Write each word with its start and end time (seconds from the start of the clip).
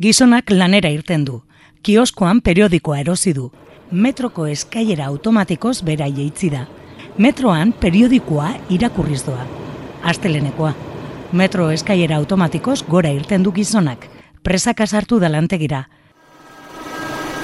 Gizonak 0.00 0.50
lanera 0.50 0.88
irten 0.88 1.24
du. 1.24 1.42
Kioskoan 1.82 2.40
periodikoa 2.40 3.00
erosi 3.00 3.34
du. 3.36 3.50
Metroko 3.90 4.46
eskailera 4.48 5.06
automatikoz 5.06 5.82
bera 5.84 6.06
jeitzi 6.08 6.48
da. 6.50 6.64
Metroan 7.18 7.72
periodikoa 7.72 8.54
irakurriz 8.70 9.22
doa. 9.26 9.44
Astelenekoa. 10.02 10.72
Metro 11.32 11.68
eskailera 11.70 12.16
automatikoz 12.16 12.82
gora 12.88 13.10
irten 13.12 13.42
du 13.42 13.52
gizonak. 13.52 14.08
Presaka 14.42 14.86
sartu 14.86 15.20
da 15.20 15.28
lantegira. 15.28 15.84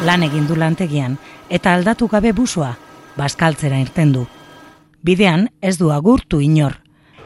Lan 0.05 0.23
egin 0.23 0.49
du 0.49 0.57
lantegian 0.57 1.19
eta 1.51 1.75
aldatu 1.75 2.09
gabe 2.09 2.33
busoa. 2.33 2.77
Baskaltzera 3.17 3.79
irten 3.81 4.13
du. 4.13 4.27
Bidean 5.05 5.51
ez 5.61 5.77
du 5.79 5.93
agurtu 5.93 6.41
inor. 6.41 6.81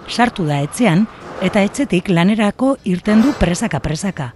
Sartu 0.08 0.46
da 0.46 0.60
etzean 0.66 1.06
eta 1.40 1.62
etzetik 1.62 2.08
lanerako 2.08 2.76
irten 2.84 3.22
du 3.22 3.32
presaka 3.38 3.78
presaka. 3.80 4.32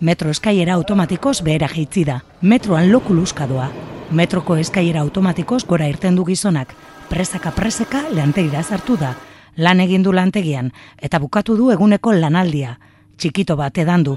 Metro 0.00 0.30
eskaiera 0.32 0.78
automatikoz 0.78 1.42
behera 1.44 1.66
jeitzi 1.68 2.06
da. 2.08 2.22
Metroan 2.40 2.86
lokuluska 2.88 3.44
doa. 3.46 3.66
Metroko 4.10 4.54
eskaiera 4.56 5.02
automatikoz 5.04 5.66
gora 5.68 5.88
irten 5.92 6.14
du 6.16 6.24
gizonak. 6.24 6.72
Presaka 7.10 7.50
preseka 7.52 8.06
lantegira 8.16 8.62
sartu 8.62 8.96
da. 8.96 9.10
Lan 9.56 9.80
egin 9.84 10.02
du 10.02 10.14
lantegian 10.16 10.70
eta 10.96 11.18
bukatu 11.20 11.56
du 11.56 11.68
eguneko 11.70 12.14
lanaldia. 12.16 12.78
Txikito 13.18 13.58
bat 13.60 13.76
edan 13.76 14.06
du. 14.06 14.14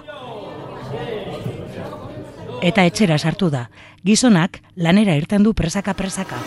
Eta 2.61 2.85
etxera 2.87 3.17
sartu 3.17 3.49
da. 3.51 3.65
Gizonak 4.05 4.61
lanera 4.77 5.17
irten 5.19 5.43
du 5.43 5.53
presaka 5.53 5.93
presaka. 5.93 6.39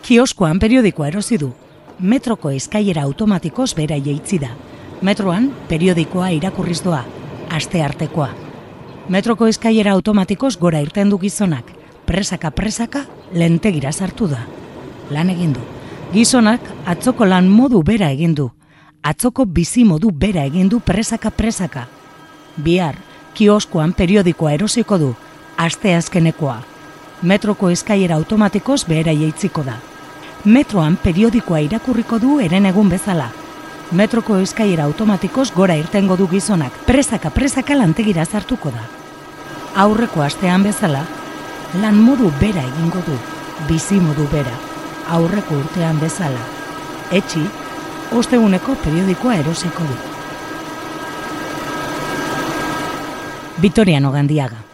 Kioskoan 0.00 0.58
periodikoa 0.58 1.12
erosi 1.12 1.36
du. 1.36 1.52
Metroko 2.00 2.48
eskaiera 2.48 3.04
automatikoz 3.04 3.74
bera 3.74 4.00
jeitzi 4.00 4.40
da. 4.40 4.54
Metroan 5.02 5.50
periodikoa 5.68 6.30
irakurriz 6.32 6.80
doa, 6.80 7.04
aste 7.56 7.82
artekoa. 7.82 8.28
Metroko 9.08 9.46
eskaiera 9.48 9.94
automatikoz 9.96 10.56
gora 10.60 10.80
irten 10.84 11.08
du 11.10 11.18
gizonak, 11.18 11.70
presaka 12.04 12.50
presaka 12.50 13.06
lentegira 13.32 13.92
sartu 13.92 14.28
da. 14.28 14.42
Lan 15.10 15.30
egin 15.32 15.54
du. 15.56 15.62
Gizonak 16.12 16.60
atzoko 16.86 17.24
lan 17.24 17.48
modu 17.48 17.82
bera 17.82 18.10
egin 18.12 18.34
du. 18.34 18.50
Atzoko 19.02 19.46
bizi 19.46 19.84
modu 19.84 20.10
bera 20.10 20.44
egin 20.44 20.68
du 20.68 20.80
presaka 20.80 21.30
presaka. 21.30 21.86
Bihar, 22.56 22.98
kioskoan 23.34 23.92
periodikoa 23.92 24.52
erosiko 24.58 24.98
du, 24.98 25.14
aste 25.56 25.94
azkenekoa. 25.94 26.58
Metroko 27.22 27.70
eskaiera 27.70 28.18
automatikoz 28.20 28.82
behera 28.84 29.14
jeitziko 29.16 29.64
da. 29.64 29.78
Metroan 30.44 30.98
periodikoa 31.02 31.62
irakurriko 31.64 32.18
du 32.18 32.38
eren 32.40 32.66
egun 32.66 32.92
bezala. 32.92 33.30
Metroko 33.92 34.40
eskaiera 34.42 34.82
automatikoz 34.84 35.52
gora 35.54 35.76
irtengo 35.78 36.16
du 36.18 36.26
gizonak, 36.26 36.74
presaka 36.88 37.30
presaka 37.30 37.76
lantegira 37.76 38.24
sartuko 38.24 38.72
da. 38.74 38.82
Aurreko 39.78 40.24
astean 40.26 40.64
bezala, 40.66 41.04
lan 41.78 42.00
modu 42.02 42.32
bera 42.40 42.64
egingo 42.66 43.04
du, 43.06 43.14
bizi 43.68 44.00
modu 44.02 44.26
bera, 44.32 44.58
aurreko 45.14 45.60
urtean 45.62 46.02
bezala. 46.02 46.42
Etxi, 47.14 47.46
osteguneko 48.10 48.74
periodikoa 48.82 49.38
erosiko 49.44 49.86
du. 49.86 49.98
Vitoriano 53.62 54.10
Gandiaga. 54.10 54.65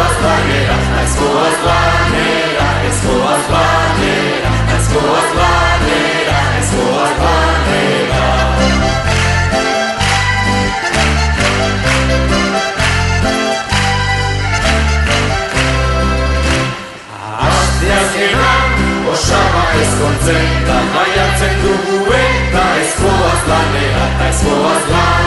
Ta 0.00 0.08
ezkoaz 0.16 0.16
lanera 0.24 0.76
Ezkoaz 1.04 1.58
lanera, 1.66 2.68
ezkoaz 2.88 3.44
lanera 3.54 4.52
Ezkoaz 4.76 5.30
lanera, 5.38 6.38
ezkoaz 6.60 7.14
lanera 7.22 8.24
Asteazkena, 17.48 18.52
osaba 19.12 19.64
ezkontzen 19.82 20.46
da 20.66 20.78
Maiatzen 20.94 21.56
dugu 21.62 22.04
eta 22.24 22.66
ezkoaz 22.82 23.40
lanera 23.48 24.04
Ta 24.18 24.28
ezkoaz 24.28 24.84
lanera, 24.92 25.19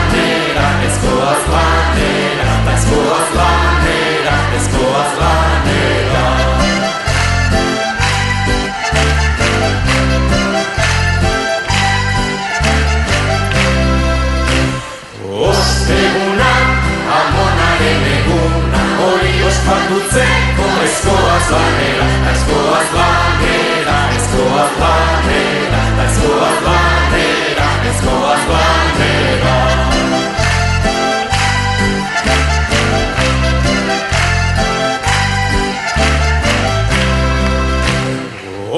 Ospatutzeko 19.64 20.64
ezkoaz 20.84 21.46
lanera 21.50 22.06
Ezkoaz 22.32 22.88
lanera, 22.96 23.94
ezkoaz 24.16 24.72
lanera 24.80 25.80
Ezkoaz 26.04 26.58
lanera, 26.66 27.68
ezkoaz 27.90 28.42
lanera 28.50 29.54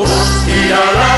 Ostirala, 0.03 1.13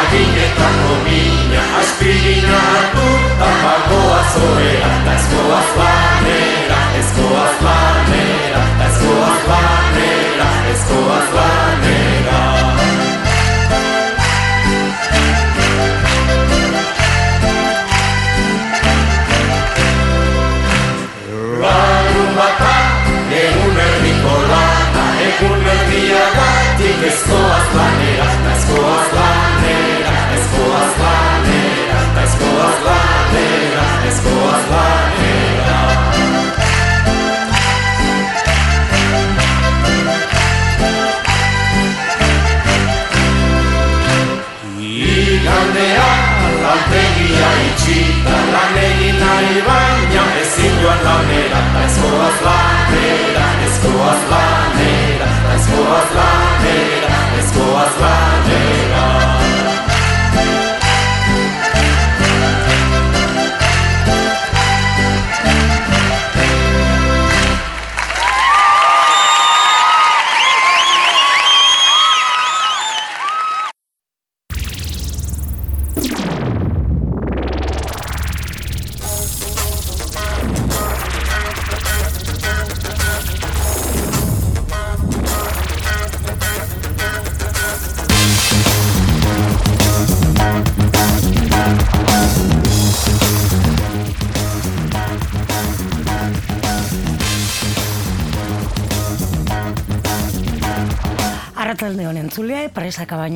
aginetako 0.00 0.98
mina 1.06 1.62
Aspirina 1.78 2.58
hartu, 2.66 3.08
tapagoa 3.38 4.20
zoera 4.34 4.92
Ezkoaz 5.14 5.70
lanera, 5.78 6.80
ezkoaz 6.98 7.56
lanera 7.62 7.75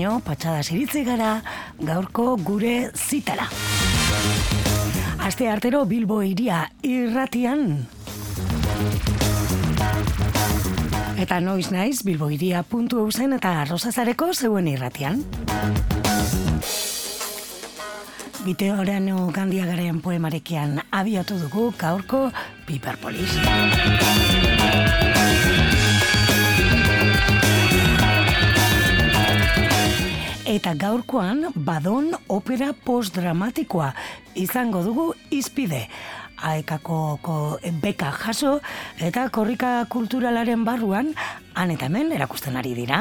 baino, 0.01 0.21
patxada 0.25 0.63
iritzi 0.73 1.03
gara, 1.05 1.43
gaurko 1.79 2.37
gure 2.41 2.91
zitara. 2.97 3.47
Aste 5.21 5.49
artero 5.49 5.85
Bilbo 5.85 6.23
iria 6.23 6.71
irratian. 6.83 7.87
Eta 11.21 11.41
noiz 11.41 11.71
naiz, 11.71 12.03
Bilbo 12.03 12.31
eta 12.31 13.61
arrozazareko 13.61 14.33
zeuen 14.33 14.69
irratian. 14.69 15.23
Bite 18.45 18.73
horrean 18.73 19.11
gandia 19.33 19.67
garen 19.67 20.01
poemarekian 20.01 20.81
abiatu 20.91 21.37
dugu 21.37 21.75
gaurko 21.77 22.31
Piperpolis. 22.65 23.37
Eta 30.61 30.75
gaurkoan 30.77 31.47
badon 31.65 32.11
opera 32.29 32.75
postdramatikoa 32.85 33.87
izango 34.37 34.83
dugu 34.85 35.07
izpide 35.33 35.87
aekako 36.43 37.59
beka 37.83 38.11
jaso 38.13 38.61
eta 38.99 39.29
korrika 39.31 39.85
kulturalaren 39.93 40.65
barruan 40.65 41.15
han 41.55 41.71
eta 41.75 41.89
hemen 41.91 42.13
erakusten 42.15 42.57
ari 42.57 42.73
dira. 42.75 43.01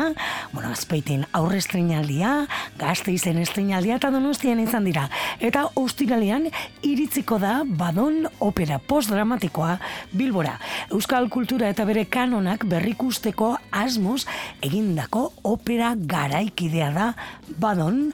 Bueno, 0.51 0.71
azpeitin 0.73 1.25
aurre 1.37 1.59
estrenaldia, 1.61 2.47
gazte 2.79 3.13
izen 3.13 3.37
estrenaldia 3.39 3.99
eta 3.99 4.11
donostian 4.11 4.59
izan 4.63 4.87
dira. 4.89 5.07
Eta 5.39 5.67
ostiralean 5.79 6.49
iritziko 6.85 7.39
da 7.39 7.59
badon 7.63 8.25
opera 8.39 8.79
postdramatikoa 8.79 9.77
bilbora. 10.11 10.57
Euskal 10.91 11.29
kultura 11.29 11.69
eta 11.69 11.85
bere 11.85 12.07
kanonak 12.09 12.65
berrikusteko 12.69 13.55
asmoz 13.71 14.23
egindako 14.65 15.29
opera 15.43 15.93
garaikidea 15.95 16.89
da 16.95 17.13
badon 17.59 18.09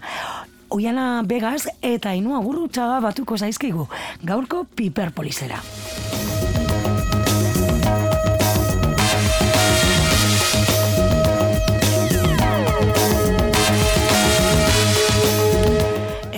Oiana 0.69 1.21
Vegas 1.25 1.67
eta 1.81 2.13
Inua 2.17 2.39
Gurrutxaga 2.43 2.99
batuko 3.03 3.37
zaizkigu, 3.37 3.87
gaurko 4.23 4.65
Piperpolisera. 4.75 5.61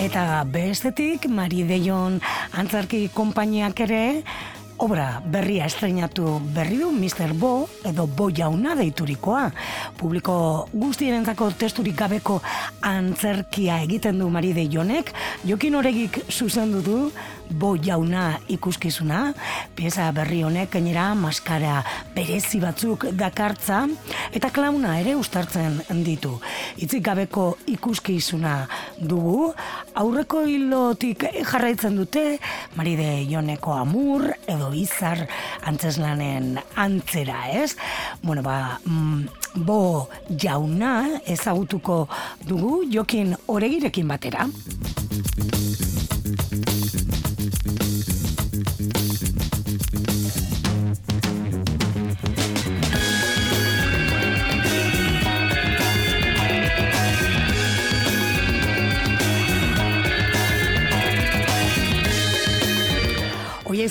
Eta 0.07 0.43
bestetik, 0.49 1.27
Mari 1.29 1.63
Deion 1.67 2.21
antzarki 2.57 3.07
konpainiak 3.13 3.79
ere, 3.87 4.03
obra 4.77 5.21
berria 5.25 5.65
estreinatu 5.65 6.37
berri 6.53 6.77
du 6.77 6.91
Mr. 6.91 7.33
Bo 7.33 7.67
edo 7.85 8.07
Bo 8.07 8.29
jauna 8.29 8.75
deiturikoa. 8.77 9.49
Publiko 9.97 10.67
guztierentzako 10.73 11.49
testurik 11.57 11.97
gabeko 11.97 12.39
antzerkia 12.85 13.81
egiten 13.85 14.19
du 14.19 14.29
Maride 14.29 14.67
Jonek, 14.69 15.13
jokin 15.45 15.79
horegik 15.79 16.21
zuzendu 16.29 16.83
du 16.85 16.99
Bo 17.49 17.75
jauna 17.79 18.39
ikuskizuna, 18.51 19.33
pieza 19.75 20.09
berri 20.11 20.41
honek 20.43 20.73
gainera 20.73 21.13
maskara 21.15 21.79
berezi 22.15 22.59
batzuk 22.59 23.05
dakartza 23.15 23.85
eta 24.35 24.49
klauna 24.51 24.97
ere 24.99 25.15
ustartzen 25.15 25.79
ditu. 26.03 26.33
Itzik 26.83 27.05
gabeko 27.07 27.45
ikuskizuna 27.71 28.57
dugu, 28.99 29.53
aurreko 29.95 30.43
hilotik 30.49 31.23
jarraitzen 31.47 31.95
dute 31.95 32.25
Maride 32.75 33.23
Joneko 33.29 33.77
amur 33.77 34.27
edo 34.47 34.73
izar 34.75 35.23
antzeslanen 35.63 36.57
antzera, 36.75 37.45
ez? 37.53 37.75
Bueno, 38.21 38.43
ba, 38.43 38.79
mm, 38.83 39.63
bo 39.65 40.09
jauna 40.29 41.21
ezagutuko 41.25 42.05
dugu 42.47 42.83
jokin 42.91 43.35
oregirekin 43.47 44.07
batera. 44.07 44.47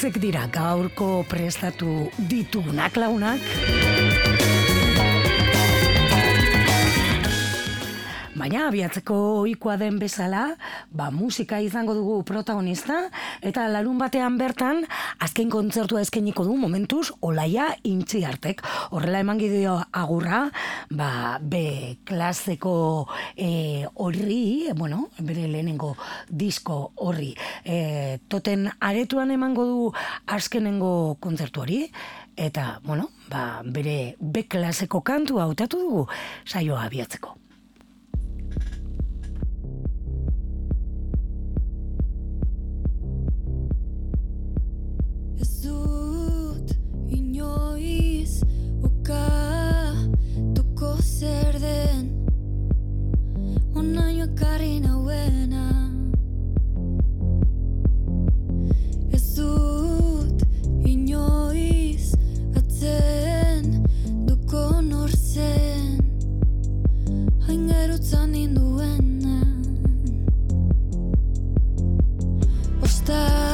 Hoiezek 0.06 0.22
dira 0.22 0.44
gaurko 0.54 1.24
prestatu 1.26 2.12
ditugunak 2.30 2.94
launak. 2.94 3.95
Baina 8.46 8.68
abiatzeko 8.68 9.14
ohikoa 9.40 9.74
den 9.80 9.96
bezala, 9.98 10.52
ba, 10.94 11.08
musika 11.10 11.58
izango 11.58 11.96
dugu 11.96 12.20
protagonista, 12.22 13.08
eta 13.42 13.64
larun 13.66 13.98
batean 13.98 14.36
bertan, 14.38 14.84
azken 15.18 15.48
kontzertua 15.50 16.04
eskeniko 16.04 16.44
du 16.46 16.54
momentuz, 16.54 17.08
olaia 17.26 17.64
intzi 17.90 18.20
hartek. 18.22 18.60
Horrela 18.94 19.24
eman 19.24 19.40
gideo 19.40 19.72
agurra, 19.90 20.44
ba, 20.94 21.08
be 21.42 21.96
klaseko 22.06 22.74
e, 23.34 23.48
horri, 23.98 24.70
bueno, 24.78 25.08
bere 25.18 25.48
lehenengo 25.50 25.96
disko 26.30 26.76
horri. 27.02 27.32
E, 27.64 28.20
toten 28.30 28.68
aretuan 28.78 29.32
emango 29.34 29.64
du 29.66 29.88
azkenengo 30.36 31.16
kontzertu 31.18 31.64
hori, 31.64 31.80
eta, 32.38 32.76
bueno, 32.86 33.08
ba, 33.26 33.64
bere 33.66 34.14
be 34.20 34.46
klaseko 34.46 35.02
kantua 35.02 35.48
hautatu 35.48 35.82
dugu, 35.82 36.06
saioa 36.46 36.84
abiatzeko. 36.86 37.34
Zer 51.18 51.58
den 51.60 52.06
Onaino 53.74 54.24
ekarri 54.24 54.80
nauena 54.80 55.64
Ez 59.16 59.24
dut 59.36 60.44
inoiz 60.92 62.10
atzen 62.58 63.64
duko 64.28 64.66
norzen 64.90 65.96
Hain 67.46 67.66
gerutzan 67.70 68.34
induena. 68.34 69.40
Ostar 72.82 73.45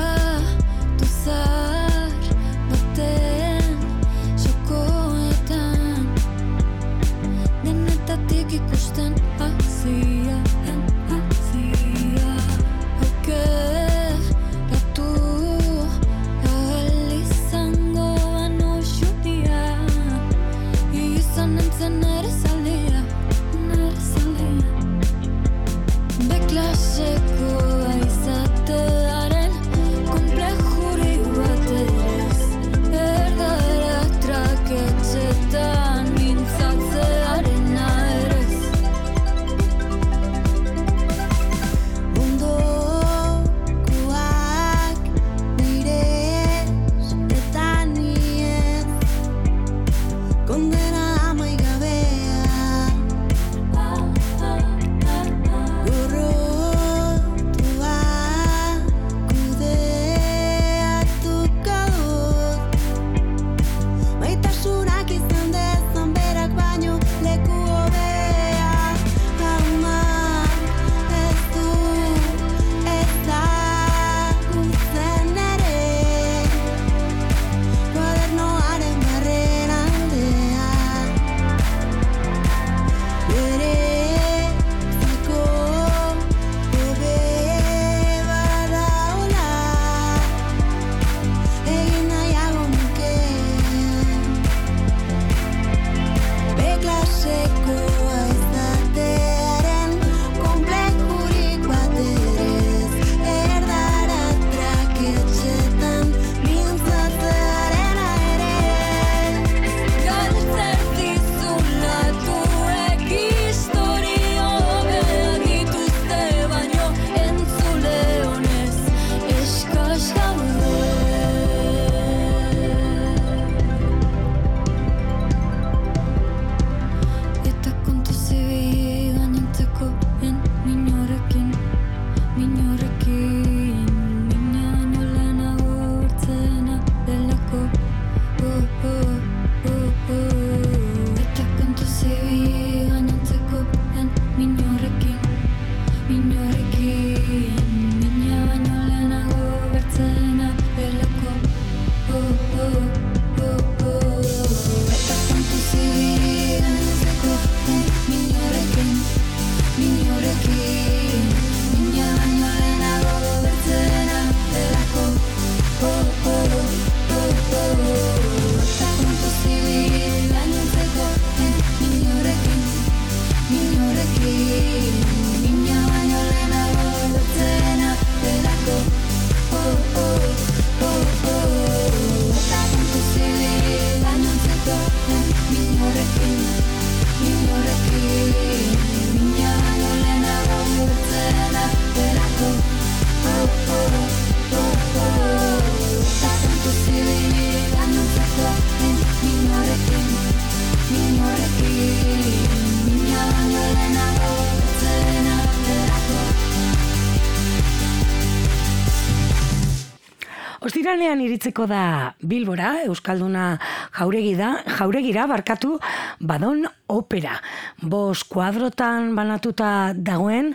Iritzeko 211.33 211.65
da 211.65 212.13
Bilbora, 212.21 212.83
Euskalduna 212.85 213.55
jauregi 213.97 214.35
da, 214.37 214.51
jauregira 214.77 215.25
barkatu 215.31 215.79
badon 216.21 216.67
opera. 216.93 217.39
Bos 217.81 218.21
kuadrotan 218.29 219.15
banatuta 219.17 219.95
dagoen 219.97 220.51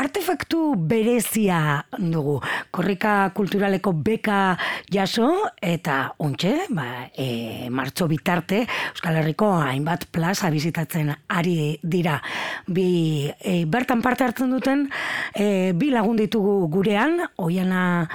artefaktu 0.00 0.74
berezia 0.88 1.84
dugu. 1.98 2.38
Korrika 2.72 3.30
kulturaleko 3.36 3.92
beka 3.92 4.56
jaso 4.92 5.28
eta 5.60 6.14
ontxe, 6.18 6.54
ba, 6.72 7.10
e, 7.12 7.68
martxo 7.68 8.08
bitarte 8.08 8.62
Euskal 8.64 9.20
Herriko 9.20 9.50
hainbat 9.60 10.06
plaza 10.12 10.50
bizitatzen 10.52 11.12
ari 11.28 11.76
dira. 11.82 12.20
Bi, 12.66 13.28
e, 13.28 13.64
bertan 13.68 14.00
parte 14.02 14.24
hartzen 14.24 14.52
duten 14.54 14.86
e, 15.34 15.72
bi 15.76 15.90
lagun 15.92 16.16
ditugu 16.20 16.70
gurean, 16.72 17.20
oiana 17.36 18.08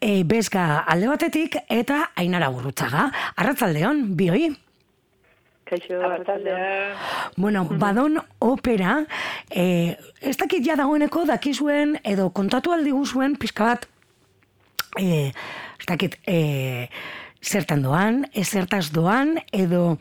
e, 0.00 0.22
bezga 0.28 0.84
alde 0.84 1.08
batetik 1.08 1.56
eta 1.68 2.10
ainara 2.20 2.52
burrutzaga. 2.52 3.08
Arratzaldeon, 3.40 4.06
bi 4.18 4.30
Kaixo, 5.74 5.98
Bueno, 7.36 7.64
badon 7.64 8.20
opera, 8.38 9.04
eh, 9.50 9.96
ez 10.20 10.36
dakit 10.36 10.64
ja 10.66 10.76
dagoeneko 10.76 11.24
dakizuen 11.26 11.96
edo 12.04 12.28
kontatu 12.30 12.72
aldi 12.72 12.92
guzuen 12.94 13.34
pixka 13.36 13.64
bat, 13.64 13.88
eh, 15.00 15.32
ez 15.80 15.86
dakit, 15.86 16.16
eh, 16.26 16.88
zertan 17.44 17.82
doan, 17.84 18.24
ez 18.32 18.46
zertaz 18.48 18.88
doan, 18.94 19.34
edo 19.52 19.98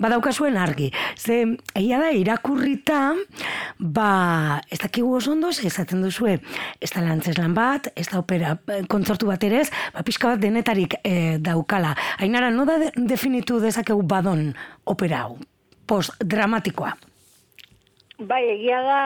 badaukazuen 0.00 0.56
argi. 0.56 0.88
Ze, 1.16 1.40
egia 1.78 2.00
da, 2.00 2.10
irakurrita, 2.16 3.00
ba, 3.78 4.10
ez 4.70 4.80
dakigu 4.82 5.14
oso 5.18 5.32
ondo, 5.34 5.50
ezaten 5.50 6.02
duzue, 6.04 6.38
ez 6.80 6.90
da 6.94 7.04
lantzes 7.04 7.36
lan 7.38 7.54
bat, 7.56 7.90
ez 7.96 8.08
da 8.10 8.22
opera, 8.22 8.56
kontzortu 8.88 9.28
bat 9.30 9.44
ere 9.44 9.62
ez, 9.64 9.68
ba, 9.94 10.04
pixka 10.06 10.34
bat 10.34 10.42
denetarik 10.42 10.98
e, 11.02 11.36
daukala. 11.42 11.94
Ainara, 12.18 12.50
no 12.54 12.66
da 12.68 12.78
de, 12.82 12.92
definitu 12.96 13.60
dezakegu 13.62 14.02
badon 14.02 14.50
opera 14.88 15.26
hau, 15.26 15.38
post-dramatikoa? 15.88 16.94
Bai, 18.18 18.42
egia 18.50 18.80
da, 18.82 19.02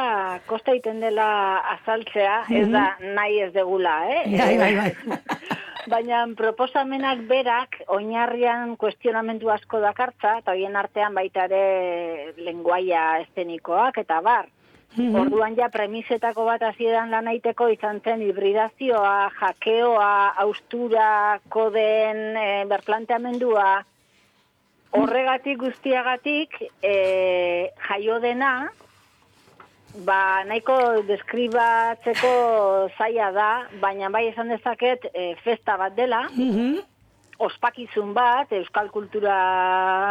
kosta 0.49 0.73
iten 0.73 1.03
dela 1.03 1.27
azaltzea, 1.75 2.47
ez 2.49 2.65
da 2.73 2.85
nahi 3.03 3.43
ez 3.45 3.51
degula, 3.53 3.97
eh? 4.09 4.23
Bai, 4.33 4.55
bai, 4.57 4.73
bai. 4.79 5.19
Baina 5.93 6.23
proposamenak 6.39 7.25
berak 7.29 7.77
oinarrian 7.93 8.77
kuestionamendu 8.81 9.51
asko 9.53 9.83
dakartza, 9.83 10.39
eta 10.41 10.55
hoien 10.55 10.79
artean 10.79 11.13
baita 11.13 11.45
ere 11.51 12.33
lenguaia 12.39 13.19
estenikoak 13.27 13.99
eta 14.01 14.21
bar. 14.25 14.49
Orduan 14.97 15.57
ja 15.57 15.69
premisetako 15.73 16.45
bat 16.47 16.63
hasieran 16.63 17.11
lan 17.11 17.29
aiteko 17.29 17.69
izan 17.73 18.01
zen 18.05 18.23
hibridazioa, 18.25 19.31
jakeoa, 19.41 20.13
austura, 20.45 21.41
koden, 21.49 22.21
e, 22.37 22.47
berplanteamendua, 22.71 23.71
horregatik 24.93 25.59
guztiagatik 25.65 26.61
e, 26.85 26.95
jaio 27.89 28.21
dena, 28.21 28.53
ba, 30.07 30.45
nahiko 30.49 30.77
deskribatzeko 31.09 32.33
zaila 32.97 33.31
da, 33.37 33.51
baina 33.81 34.09
bai 34.11 34.27
esan 34.31 34.49
dezaket 34.53 35.07
e, 35.13 35.35
festa 35.45 35.77
bat 35.81 35.95
dela, 35.97 36.25
ospakizun 37.43 38.13
bat, 38.15 38.53
euskal 38.53 38.91
kultura 38.95 39.37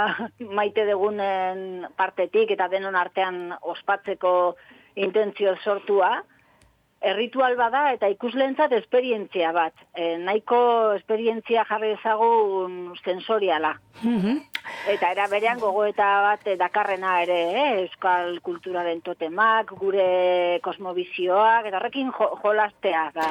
maite 0.57 0.85
degunen 0.85 1.88
partetik 1.97 2.51
eta 2.51 2.67
denon 2.71 2.95
artean 2.95 3.55
ospatzeko 3.61 4.55
intentzio 4.95 5.55
sortua, 5.63 6.19
erritual 7.01 7.55
bada 7.57 7.88
eta 7.95 8.09
ikuslentzat 8.13 8.73
esperientzia 8.77 9.51
bat. 9.55 9.73
E, 9.97 10.17
nahiko 10.21 10.93
esperientzia 11.00 11.65
jarri 11.69 11.95
ezagun 11.97 12.93
sensoriala. 13.03 13.75
Eta 14.91 15.11
era 15.13 15.27
berean 15.29 15.59
gogoeta 15.61 16.07
bat 16.25 16.47
dakarrena 16.57 17.17
ere, 17.23 17.39
eh? 17.53 17.67
euskal 17.83 18.39
kulturaren 18.45 19.01
totemak, 19.05 19.73
gure 19.77 20.59
kosmobizioak, 20.65 21.67
eta 21.69 21.77
horrekin 21.79 22.11
jo, 22.17 22.29
jolastea 22.43 23.09
da 23.15 23.27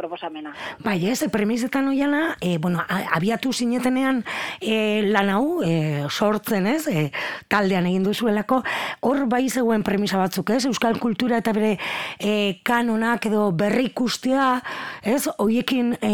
proposamena. 0.00 0.54
Bai, 0.84 0.96
ez, 1.10 1.20
premisetan 1.32 1.90
oiala, 1.92 2.36
e, 2.40 2.56
bueno, 2.58 2.82
abiatu 2.88 3.52
zinetenean 3.52 4.22
e, 4.60 5.02
lan 5.04 5.30
hau, 5.34 5.60
e, 5.66 6.06
sortzen, 6.08 6.66
ez, 6.70 6.86
e, 6.88 7.06
taldean 7.52 7.88
egin 7.90 8.06
duzuelako, 8.06 8.62
hor 9.06 9.24
bai 9.30 9.44
zegoen 9.50 9.84
premisa 9.86 10.20
batzuk, 10.20 10.54
ez, 10.56 10.64
euskal 10.70 10.98
kultura 11.02 11.40
eta 11.42 11.54
bere 11.56 11.76
e, 12.18 12.60
kanonak 12.66 13.28
edo 13.30 13.50
berri 13.52 13.90
ikustea, 13.90 14.50
ez, 15.04 15.26
hoiekin, 15.36 15.94
e, 16.00 16.12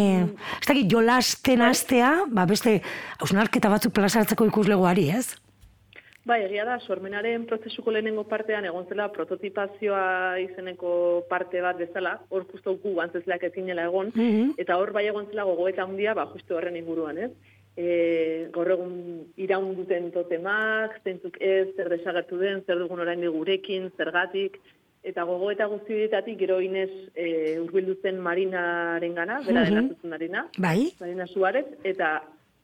ez 0.60 0.66
dakit, 0.68 0.86
jolasten 0.90 1.64
astea, 1.66 2.12
ba, 2.32 2.46
beste, 2.50 2.80
hausnarketa 3.20 3.72
batzuk 3.72 3.94
plazaratzeko 3.96 4.50
ikuslegoari, 4.50 5.10
ez? 5.14 5.28
Bai, 6.26 6.40
egia 6.42 6.64
da, 6.66 6.80
sormenaren 6.82 7.44
prozesuko 7.46 7.92
lehenengo 7.94 8.24
partean 8.26 8.64
egon 8.66 8.88
zela 8.90 9.04
prototipazioa 9.14 10.40
izeneko 10.42 10.90
parte 11.30 11.60
bat 11.62 11.78
bezala, 11.78 12.16
hor 12.34 12.48
justo 12.50 12.74
gu 12.82 12.96
antzezleak 13.04 13.44
ezinela 13.46 13.84
egon, 13.86 14.10
eta 14.58 14.78
hor 14.80 14.90
bai 14.96 15.04
egon 15.06 15.28
zela 15.30 15.44
gogoeta 15.46 15.84
handia, 15.86 16.16
ba, 16.18 16.26
justo 16.32 16.58
horren 16.58 16.80
inguruan, 16.80 17.20
ez? 17.28 17.30
E, 17.76 18.48
gaur 18.50 18.72
egun 18.74 18.96
iraun 19.38 19.76
duten 19.78 20.10
totemak, 20.10 20.98
zentzuk 21.04 21.38
ez, 21.38 21.68
zer 21.76 21.92
desagertu 21.94 22.40
den, 22.42 22.64
zer 22.66 22.80
dugun 22.82 23.04
orain 23.06 23.22
gurekin, 23.36 23.92
zergatik, 23.96 24.58
eta 25.06 25.22
gogoeta 25.28 25.68
guzti 25.70 25.94
horietatik 25.94 26.40
gero 26.40 26.58
inez 26.64 26.90
e, 27.14 27.60
urbilduzen 27.62 28.18
marinaren 28.18 29.14
gana, 29.14 29.38
bera 29.46 29.62
dena 29.68 29.86
marina, 30.02 30.48
bai. 30.58 30.90
marina 30.98 31.28
Suarez, 31.30 31.68
eta 31.84 32.16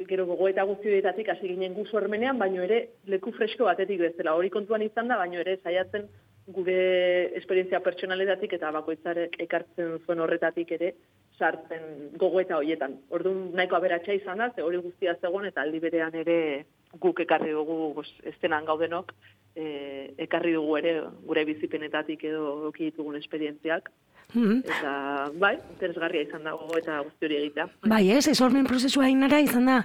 gero 0.09 0.27
gogoeta 0.27 0.65
guzti 0.65 1.01
hasi 1.07 1.49
ginen 1.49 1.75
gu 1.75 1.87
sormenean, 1.87 2.39
baino 2.39 2.63
ere 2.63 2.89
leku 3.07 3.33
fresko 3.33 3.65
batetik 3.65 4.01
bezala. 4.01 4.35
Hori 4.35 4.51
kontuan 4.51 4.83
izan 4.83 5.09
da, 5.09 5.17
baino 5.17 5.41
ere 5.41 5.59
saiatzen 5.63 6.09
gure 6.47 7.37
esperientzia 7.39 7.81
pertsonaletatik 7.81 8.53
eta 8.53 8.71
bakoitzarek 8.75 9.37
ekartzen 9.45 9.99
zuen 10.07 10.21
horretatik 10.21 10.73
ere 10.73 10.93
sartzen 11.39 12.11
gogoeta 12.19 12.57
hoietan. 12.57 12.97
Orduan 13.11 13.53
nahiko 13.55 13.77
aberatsa 13.77 14.13
izan 14.13 14.39
da, 14.39 14.51
ze 14.55 14.63
hori 14.63 14.79
guztia 14.83 15.15
zegoen 15.21 15.47
eta 15.47 15.63
aldi 15.63 15.81
berean 15.81 16.15
ere 16.15 16.65
guk 17.01 17.21
ekarri 17.21 17.53
dugu 17.53 18.03
estenan 18.33 18.67
gaudenok, 18.67 19.15
e, 19.57 20.15
ekarri 20.27 20.55
dugu 20.57 20.77
ere 20.81 20.95
gure 21.27 21.45
bizipenetatik 21.49 22.25
edo 22.25 22.69
oki 22.71 22.91
ditugun 22.91 23.17
esperientziak. 23.17 23.91
Mhm. 24.33 24.63
Eta, 24.65 24.93
bai, 25.37 25.53
interesgarria 25.75 26.25
izan 26.25 26.47
dago 26.47 26.73
eta 26.79 26.97
guzti 27.05 27.27
hori 27.27 27.37
egitea. 27.37 27.67
Bai, 27.91 28.01
ez, 28.17 28.25
ez 28.31 28.39
hormen 28.41 28.65
prozesua 28.65 29.11
inara 29.13 29.43
izan 29.45 29.67
da, 29.69 29.83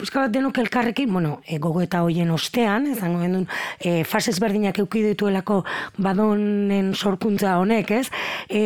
puzka 0.00 0.22
bat 0.24 0.32
denok 0.32 0.60
elkarrekin, 0.62 1.10
bueno, 1.12 1.34
e, 1.44 1.58
gogo 1.60 1.82
eta 1.84 2.00
hoien 2.06 2.30
ostean, 2.32 2.86
izango 2.94 3.20
gendun, 3.20 3.44
e, 3.76 4.00
fasez 4.08 4.38
berdinak 4.40 4.80
euki 4.80 5.02
dituelako 5.10 5.60
badonen 6.00 6.94
sorkuntza 6.94 7.58
honek, 7.60 7.92
ez? 7.98 8.06
E, 8.48 8.62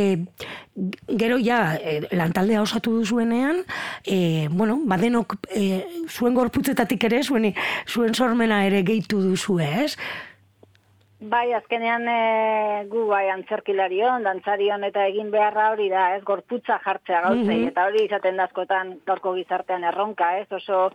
gero 1.18 1.40
ja, 1.42 1.74
e, 1.82 1.96
lantaldea 2.14 2.62
osatu 2.62 2.94
duzuenean, 3.00 3.64
e, 4.06 4.46
bueno, 4.52 4.78
badenok 4.86 5.34
e, 5.50 5.82
zuen 6.06 6.38
gorputzetatik 6.38 7.10
ere, 7.10 7.24
zuen, 7.24 7.50
zuen 7.88 8.14
sormena 8.14 8.62
ere 8.68 8.84
gehitu 8.86 9.18
duzu, 9.32 9.58
ez? 9.66 9.96
Bai, 11.24 11.52
azkenean 11.56 12.04
e, 12.10 12.84
gu 12.90 13.06
bai 13.08 13.28
antzerkilarion, 13.32 14.24
dantzarion 14.26 14.82
eta 14.84 15.06
egin 15.08 15.30
beharra 15.32 15.70
hori 15.72 15.86
da, 15.88 16.08
ez 16.16 16.22
gorputza 16.26 16.76
jartzea 16.84 17.20
gauzei, 17.24 17.60
eta 17.70 17.86
hori 17.88 18.02
izaten 18.04 18.36
dazkotan 18.40 18.90
gaurko 19.06 19.32
gizartean 19.38 19.86
erronka, 19.88 20.34
ez 20.42 20.48
oso 20.52 20.90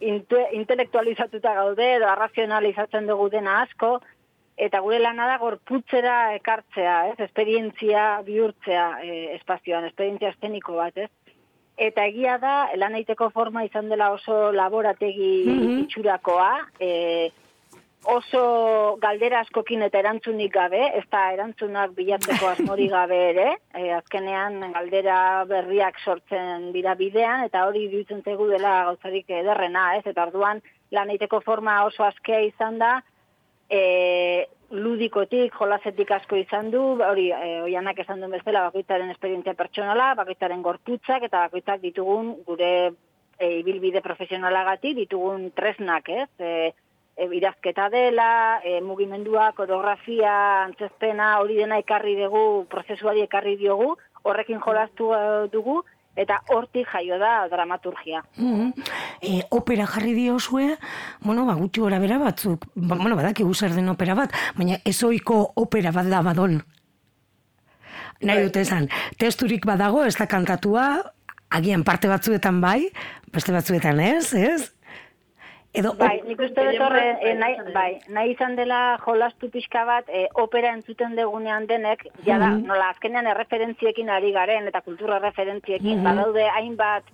inte, 0.00 0.40
intelektualizatuta 0.58 1.52
gaude 1.60 1.92
edo 1.98 2.08
arrazionalizatzen 2.10 3.06
dugu 3.06 3.28
dena 3.30 3.60
asko, 3.60 3.92
eta 4.56 4.80
gure 4.82 4.98
lana 4.98 5.28
da 5.30 5.38
gorputzera 5.38 6.16
ekartzea, 6.40 6.96
ez, 7.12 7.20
esperientzia 7.28 8.06
bihurtzea 8.26 8.88
e, 9.04 9.20
espazioan, 9.36 9.86
esperientzia 9.92 10.32
esteniko 10.34 10.80
bat, 10.80 10.98
ez. 11.06 11.38
Eta 11.78 12.08
egia 12.10 12.34
da, 12.42 12.56
lan 12.76 12.98
eiteko 12.98 13.30
forma 13.30 13.62
izan 13.64 13.88
dela 13.92 14.10
oso 14.16 14.50
laborategi 14.52 15.32
itxurakoa, 15.84 16.50
e, 16.80 17.30
oso 18.04 18.96
galdera 19.00 19.40
askokin 19.40 19.82
eta 19.86 20.00
erantzunik 20.00 20.52
gabe, 20.54 20.80
ez 20.98 21.04
da 21.10 21.28
erantzunak 21.32 21.92
bilatzeko 21.94 22.48
asmori 22.50 22.88
gabe 22.96 23.18
ere, 23.30 23.48
e, 23.74 23.90
azkenean 23.94 24.58
galdera 24.74 25.44
berriak 25.48 26.00
sortzen 26.04 26.70
dira 26.72 26.94
bidean, 26.98 27.44
eta 27.46 27.66
hori 27.68 27.86
dutzen 27.92 28.22
zegu 28.24 28.48
dela 28.50 28.82
gauzarik 28.90 29.30
ederrena, 29.30 29.92
ez, 29.98 30.06
eta 30.06 30.26
orduan 30.26 30.62
lan 30.90 31.14
eiteko 31.14 31.40
forma 31.40 31.84
oso 31.86 32.04
askea 32.04 32.42
izan 32.48 32.78
da, 32.82 32.96
e, 33.70 34.48
ludikotik, 34.72 35.54
jolazetik 35.54 36.10
asko 36.16 36.36
izan 36.40 36.70
du, 36.72 36.82
hori, 37.06 37.30
e, 37.30 37.62
oianak 37.62 38.02
esan 38.02 38.20
duen 38.20 38.34
bezala, 38.34 38.66
bakoitzaren 38.70 39.10
esperientzia 39.14 39.54
pertsonala, 39.54 40.14
bakoitzaren 40.18 40.62
gorputzak, 40.64 41.28
eta 41.28 41.46
bakoitzak 41.46 41.82
ditugun 41.84 42.34
gure 42.46 42.72
e, 43.38 43.58
ibilbide 43.60 44.02
profesionalagatik, 44.02 44.96
ditugun 45.04 45.50
tresnak, 45.56 46.08
ez, 46.08 46.30
e, 46.40 46.72
e, 47.16 47.28
irazketa 47.36 47.88
dela, 47.90 48.60
e, 48.64 48.80
mugimendua, 48.80 49.52
koreografia, 49.56 50.64
antzezpena, 50.64 51.38
hori 51.40 51.56
dena 51.62 51.78
ekarri 51.82 52.16
dugu, 52.20 52.66
prozesuari 52.70 53.24
ekarri 53.28 53.56
diogu, 53.56 53.96
horrekin 54.22 54.60
jolastu 54.62 55.10
dugu, 55.52 55.82
eta 56.16 56.42
hortik 56.52 56.86
jaio 56.92 57.18
da 57.18 57.48
dramaturgia. 57.48 58.22
Mm 58.36 58.72
e, 59.22 59.46
opera 59.48 59.86
jarri 59.86 60.12
diozue, 60.12 60.76
bueno, 61.22 61.46
ba, 61.46 61.54
gutxi 61.54 61.80
gora 61.80 62.00
bera 62.02 62.18
batzuk, 62.18 62.66
ba, 62.74 62.96
bueno, 62.98 63.16
badaki 63.16 63.46
zer 63.54 63.72
den 63.72 63.88
opera 63.88 64.14
bat, 64.18 64.34
baina 64.56 64.78
ezoiko 64.84 65.52
opera 65.54 65.92
bat 65.92 66.10
da 66.10 66.20
badon. 66.22 66.60
Nahi 68.20 68.38
Bai. 68.38 68.44
dute 68.44 68.60
esan, 68.60 68.88
testurik 69.18 69.64
badago, 69.66 70.04
ez 70.04 70.16
da 70.18 70.26
kantatua, 70.26 71.12
agian 71.50 71.84
parte 71.84 72.08
batzuetan 72.08 72.60
bai, 72.60 72.90
beste 73.32 73.52
batzuetan 73.52 74.00
ez, 74.00 74.34
ez? 74.34 74.72
Edo, 75.74 75.94
Bai, 75.96 76.20
nik 76.28 76.40
uste 76.44 76.64
dut 76.66 76.80
horre, 76.84 77.16
eh, 77.22 77.32
nahi, 77.34 77.54
izan 77.54 77.64
dela. 77.64 77.80
bai, 77.80 77.98
nahi 78.12 78.32
izan 78.34 78.56
dela 78.56 78.80
jolastu 79.06 79.48
pixka 79.50 79.86
bat, 79.88 80.04
eh, 80.08 80.26
opera 80.34 80.74
entzuten 80.76 81.16
degunean 81.16 81.66
denek, 81.66 82.04
jada, 82.26 82.48
Mhm. 82.50 82.66
nola, 82.66 82.90
azkenean 82.90 83.26
erreferentziekin 83.26 84.10
ari 84.10 84.32
garen, 84.32 84.68
eta 84.68 84.82
kultura 84.82 85.18
referentziekin, 85.18 86.02
badaude 86.04 86.44
hainbat 86.48 87.04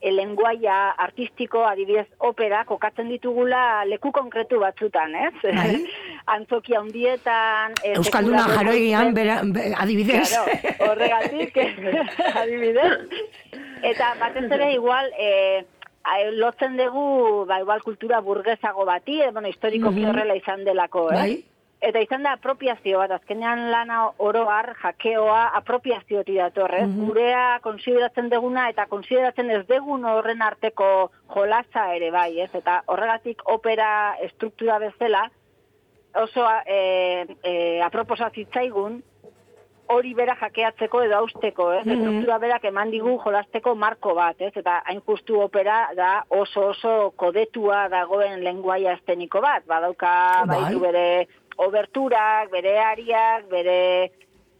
e, 0.00 0.12
lenguaia 0.12 0.90
artistiko, 0.90 1.64
adibidez, 1.66 2.06
opera, 2.18 2.64
kokatzen 2.64 3.08
ditugula 3.08 3.84
leku 3.84 4.12
konkretu 4.12 4.60
batzutan, 4.60 5.12
ez? 5.16 5.32
Bai. 5.42 5.84
Antzoki 6.36 6.72
handietan... 6.76 7.72
eh, 7.82 7.94
Euskalduna 7.96 8.44
jaroegian, 8.46 9.12
bera, 9.12 9.40
be- 9.42 9.74
adibidez. 9.76 10.30
Claro, 10.30 10.92
horregatik, 10.92 11.56
adibidez. 12.42 12.92
Eta 13.90 14.14
batez 14.20 14.50
ere 14.52 14.72
igual, 14.74 15.10
e, 15.18 15.64
lotzen 16.32 16.76
dugu, 16.76 17.44
ba, 17.46 17.60
igual 17.60 17.82
kultura 17.82 18.20
burgesago 18.20 18.84
bati, 18.84 19.20
e, 19.22 19.30
bueno, 19.30 19.48
historikoki 19.48 20.00
Mhm. 20.00 20.08
horrela 20.08 20.36
izan 20.36 20.64
delako, 20.64 21.10
eh? 21.12 21.14
Bai. 21.16 21.44
Eta 21.80 22.00
izan 22.00 22.24
da 22.24 22.32
apropiazio 22.32 22.98
bat, 22.98 23.12
azkenean 23.12 23.70
lana 23.70 24.10
oroar, 24.18 24.74
jakeoa, 24.82 25.52
apropiaziotik 25.54 26.34
dator, 26.36 26.74
ez? 26.74 26.88
Mhm. 26.88 27.06
Gurea 27.06 27.60
konsideratzen 27.62 28.28
deguna 28.28 28.68
eta 28.68 28.86
konsideratzen 28.86 29.50
ez 29.50 29.64
degun 29.68 30.04
horren 30.04 30.42
arteko 30.42 31.12
jolasa 31.28 31.94
ere 31.94 32.10
bai, 32.10 32.40
ez? 32.40 32.50
Eta 32.52 32.82
horregatik 32.86 33.42
opera 33.44 34.16
estruktura 34.22 34.78
bezala, 34.78 35.30
oso 36.14 36.44
e, 36.66 37.26
e, 37.44 37.80
aproposa 37.82 38.30
zitzaigun, 38.34 39.04
hori 39.88 40.14
bera 40.14 40.34
jakeatzeko 40.40 41.02
edo 41.02 41.16
austeko, 41.18 41.72
ez? 41.72 41.84
Mhm. 41.86 41.92
Estruktura 41.96 42.38
berak 42.38 42.64
eman 42.64 42.90
digu 42.90 43.18
jolasteko 43.24 43.74
marko 43.74 44.14
bat, 44.14 44.40
ez? 44.40 44.52
Eta 44.56 44.82
hain 44.84 45.00
justu 45.06 45.40
opera 45.40 45.88
da 45.96 46.24
oso 46.28 46.68
oso 46.74 47.12
kodetua 47.16 47.88
dagoen 47.88 48.42
lenguaia 48.44 48.92
esteniko 48.98 49.40
bat, 49.40 49.64
badauka 49.66 50.44
Bai. 50.46 50.60
baitu 50.62 50.80
bere 50.80 51.28
oberturak, 51.58 52.50
bere 52.50 52.78
ariak, 52.78 53.48
bere 53.50 54.10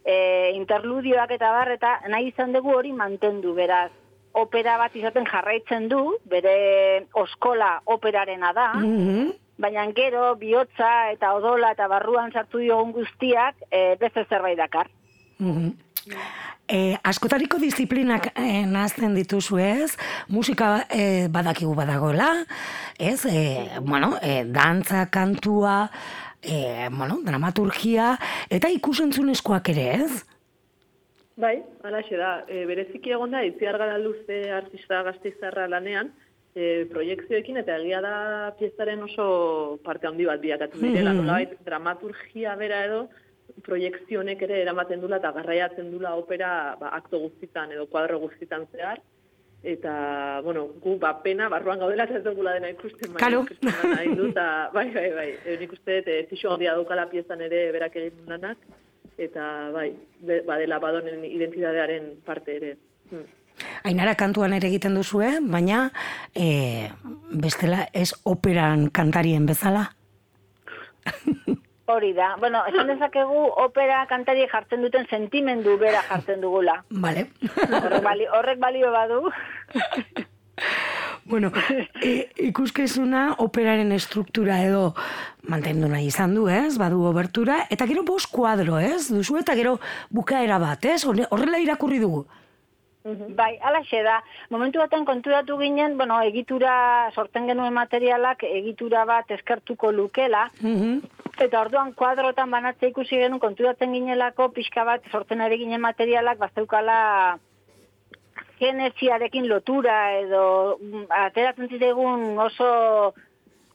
e, 0.05 0.51
interludioak 0.55 1.31
eta 1.31 1.51
bar, 1.51 1.71
eta 1.71 1.99
nahi 2.09 2.29
izan 2.31 2.53
dugu 2.53 2.73
hori 2.75 2.91
mantendu, 2.93 3.53
beraz, 3.53 3.91
opera 4.33 4.77
bat 4.77 4.95
izaten 4.95 5.25
jarraitzen 5.25 5.87
du, 5.89 6.15
bere 6.25 7.05
oskola 7.13 7.81
operarena 7.85 8.53
da, 8.53 8.73
Mhm. 8.73 9.31
baina 9.59 9.85
gero 9.91 10.35
bihotza 10.35 11.11
eta 11.11 11.33
odola 11.35 11.71
eta 11.75 11.87
barruan 11.87 12.31
sartu 12.31 12.59
diogun 12.59 12.93
guztiak 12.93 13.55
e, 13.71 13.95
beste 13.99 14.25
zerbait 14.29 14.57
dakar. 14.57 14.87
E, 16.69 16.97
askotariko 17.01 17.57
disiplinak 17.57 18.29
e, 18.37 18.63
nazten 18.69 19.15
dituzu 19.17 19.57
ez, 19.57 19.95
musika 20.29 20.83
e, 20.93 21.27
badakigu 21.33 21.73
badagoela, 21.73 22.29
ez, 22.99 23.25
e, 23.25 23.79
bueno, 23.81 24.13
e, 24.21 24.43
dantza, 24.45 25.07
kantua, 25.09 25.89
e, 26.43 26.89
bueno, 26.93 27.17
dramaturgia, 27.25 28.11
eta 28.53 28.69
ikusentzunezkoak 28.69 29.71
ere 29.73 29.87
ez? 29.95 30.11
Bai, 31.39 31.55
alaxe 31.87 32.19
da. 32.19 32.43
E, 32.51 32.65
bereziki 32.69 33.15
egon 33.15 33.33
da, 33.33 33.41
itziar 33.47 33.79
gara 33.79 33.97
luze 33.97 34.43
artista 34.53 35.01
gazteizarra 35.07 35.65
lanean, 35.71 36.11
e, 36.53 36.85
proiektzioekin 36.91 37.61
eta 37.61 37.77
egia 37.79 38.01
da 38.03 38.15
piezaren 38.59 39.01
oso 39.07 39.79
parte 39.85 40.09
handi 40.09 40.27
bat 40.27 40.41
biakatu 40.43 40.81
direla. 40.83 41.13
Mhm. 41.13 41.23
Nolabait, 41.23 41.57
dramaturgia 41.65 42.55
bera 42.59 42.83
edo, 42.85 43.07
proiektzionek 43.65 44.41
ere 44.47 44.61
eramaten 44.63 45.01
dula 45.01 45.19
eta 45.21 45.31
garraiatzen 45.35 45.91
dula 45.91 46.15
opera 46.17 46.75
ba, 46.79 46.91
akto 46.97 47.19
guztitan 47.25 47.71
edo 47.75 47.87
kuadro 47.87 48.19
guztitan 48.19 48.67
zehar. 48.73 49.01
Eta, 49.59 50.39
bueno, 50.43 50.69
gu, 50.79 50.93
ba, 50.99 51.17
pena, 51.21 51.49
barruan 51.51 51.81
gaudela 51.81 52.05
ez 52.07 52.21
dugula 52.23 52.53
dena 52.55 52.69
ikusten, 52.71 53.11
nahi 53.19 54.13
du, 54.15 54.29
eta, 54.29 54.45
bai, 54.75 54.85
bai, 54.93 55.09
bai, 55.17 55.27
e, 55.43 55.57
nik 55.59 55.73
uste, 55.75 55.97
dut, 55.97 56.07
e, 56.07 56.21
fixo 56.29 56.53
handia 56.53 56.77
daukala 56.77 57.09
piezan 57.11 57.43
ere 57.43 57.65
berak 57.75 57.97
egin 57.99 58.21
du 58.21 58.31
lanak, 58.31 58.63
eta, 59.19 59.43
bai, 59.75 59.89
be, 60.23 60.39
badela 60.47 60.79
badonen 60.79 61.27
identitatearen 61.27 62.07
parte 62.23 62.55
ere. 62.55 62.71
Hmm. 63.11 63.27
Ainara 63.83 64.15
kantuan 64.15 64.55
ere 64.55 64.71
egiten 64.71 64.95
duzue, 64.95 65.33
baina 65.43 65.89
e, 66.31 66.87
bestela 67.43 67.89
ez 67.91 68.13
operan 68.23 68.87
kantarien 68.95 69.43
bezala. 69.49 69.89
Hori 71.89 72.11
da. 72.13 72.35
Bueno, 72.39 72.61
esan 72.69 72.87
dezakegu 72.93 73.45
opera 73.63 74.03
kantari 74.09 74.45
jartzen 74.51 74.83
duten 74.85 75.07
sentimendu 75.09 75.77
bera 75.81 76.03
jartzen 76.09 76.41
dugula. 76.41 76.83
Vale. 76.91 77.27
Horrek, 77.65 78.03
bali, 78.05 78.27
horrek 78.39 78.59
balio 78.61 78.91
badu. 78.93 79.23
bueno, 81.25 81.51
e, 82.01 82.29
ikuskizuna 82.49 83.35
operaren 83.45 83.91
estruktura 83.95 84.59
edo 84.65 84.93
mantendu 85.49 85.87
nahi 85.89 86.07
izan 86.11 86.33
du, 86.37 86.47
ez? 86.49 86.77
Badu 86.81 87.03
obertura, 87.09 87.63
eta 87.73 87.87
gero 87.89 88.03
bost 88.07 88.29
kuadro, 88.33 88.77
ez? 88.79 89.07
Duzu 89.13 89.37
eta 89.41 89.55
gero 89.57 89.79
bukaera 90.09 90.59
bat, 90.61 90.85
ez? 90.85 91.03
Horre- 91.05 91.27
Horrela 91.31 91.61
irakurri 91.63 91.99
dugu. 92.05 92.25
Bai, 93.09 93.53
alaxe 93.65 94.01
da. 94.05 94.17
Momentu 94.51 94.77
baten 94.83 95.05
konturatu 95.07 95.55
ginen, 95.57 95.95
bueno, 95.97 96.17
egitura, 96.27 97.09
sortzen 97.15 97.47
genuen 97.47 97.73
materialak, 97.73 98.43
egitura 98.43 99.05
bat 99.07 99.31
eskertuko 99.31 99.91
lukela, 99.95 100.49
Mhm. 100.61 100.99
Eta 101.39 101.61
orduan 101.61 101.93
kuadrotan 101.95 102.51
banatzea 102.51 102.89
ikusi 102.91 103.15
genuen 103.15 103.39
konturatzen 103.39 103.93
ginelako 103.95 104.49
pixka 104.55 104.83
bat 104.83 105.05
sortzen 105.11 105.41
ari 105.41 105.57
ginen 105.61 105.81
materialak 105.81 106.37
bazeukala 106.41 106.97
genesiarekin 108.59 109.47
lotura 109.47 109.97
edo 110.19 110.43
mm, 110.81 111.05
ateratzen 111.23 111.69
ziregun 111.71 112.37
oso 112.43 112.69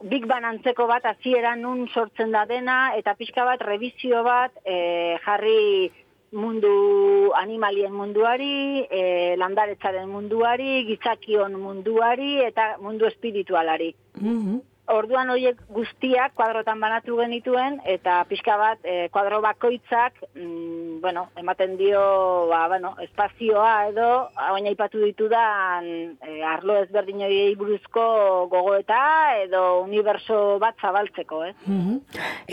Big 0.05 0.27
Bang 0.29 0.44
antzeko 0.44 0.85
bat 0.90 1.07
hasiera 1.09 1.55
nun 1.57 1.87
sortzen 1.88 2.35
da 2.35 2.44
dena 2.44 2.79
eta 2.98 3.14
pixka 3.16 3.46
bat 3.48 3.62
revizio 3.64 4.20
bat 4.27 4.53
e, 4.64 5.16
jarri 5.24 5.90
mundu 6.35 7.33
animalien 7.38 7.94
munduari, 7.94 8.85
e, 8.90 9.37
landaretzaren 9.40 10.11
munduari, 10.11 10.83
gitzakion 10.90 11.55
munduari 11.62 12.40
eta 12.44 12.74
mundu 12.83 13.07
espiritualari. 13.07 13.94
Mhm. 14.20 14.61
Orduan 14.92 15.31
horiek 15.33 15.61
guztiak 15.73 16.35
kuadrotan 16.37 16.81
banatu 16.83 17.16
genituen 17.16 17.79
eta 17.88 18.18
pixka 18.29 18.57
bat 18.61 18.83
e, 18.85 19.09
kuadro 19.12 19.40
bakoitzak 19.40 20.18
mm, 20.35 21.01
bueno, 21.01 21.29
ematen 21.40 21.79
dio 21.81 22.03
ba, 22.51 22.66
bueno, 22.68 22.92
espazioa 23.01 23.88
edo 23.88 24.09
baina 24.37 24.75
ipatu 24.75 25.01
ditudan 25.01 25.88
e, 26.20 26.42
arlo 26.44 26.77
ezberdin 26.83 27.25
horiei 27.25 27.55
buruzko 27.57 28.05
gogoeta 28.53 29.01
edo 29.47 29.81
uniberso 29.87 30.59
bat 30.61 30.77
zabaltzeko, 30.81 31.44
eh? 31.49 31.55
Mhm. 31.64 32.01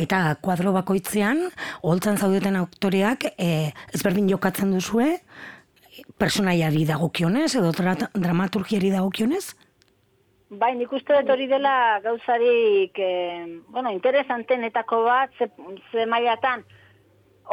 Eta 0.06 0.24
kuadro 0.40 0.72
bakoitzean, 0.72 1.50
holtzan 1.84 2.18
zaudeten 2.18 2.56
aktoreak 2.62 3.34
e, 3.36 3.74
ezberdin 3.92 4.32
jokatzen 4.32 4.72
duzue, 4.72 5.18
personaiari 6.22 6.86
dagokionez 6.88 7.50
edo 7.60 7.74
dramaturgiari 7.76 8.92
dagokionez? 8.94 9.52
Bai, 10.52 10.74
nik 10.76 10.92
uste 10.92 11.16
dut 11.16 11.30
hori 11.32 11.46
dela 11.48 12.02
gauzarik, 12.04 12.98
eh, 13.00 13.46
bueno, 13.72 13.92
interesantenetako 13.96 15.04
bat, 15.06 15.32
ze, 15.40 15.48
ze 15.94 16.06
mailatan, 16.06 16.66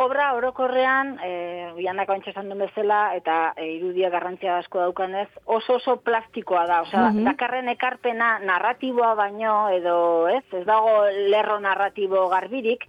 obra 0.02 0.32
orokorrean, 0.34 1.12
eh, 1.22 1.70
bianak 1.76 2.08
bantxe 2.10 2.30
esan 2.32 2.48
duen 2.50 2.64
bezala, 2.64 3.14
eta 3.14 3.52
eh, 3.56 3.68
irudia 3.76 4.10
garrantzia 4.10 4.56
asko 4.58 4.80
daukanez, 4.80 5.28
oso 5.44 5.76
oso 5.78 5.96
plastikoa 6.02 6.66
da, 6.66 6.80
osea, 6.82 7.10
Mhm. 7.12 7.24
dakarren 7.24 7.68
ekarpena 7.68 8.38
narratiboa 8.40 9.14
baino, 9.14 9.68
edo, 9.68 10.26
ez, 10.28 10.42
ez 10.52 10.64
dago 10.66 11.04
lerro 11.30 11.60
narratibo 11.60 12.28
garbirik, 12.28 12.84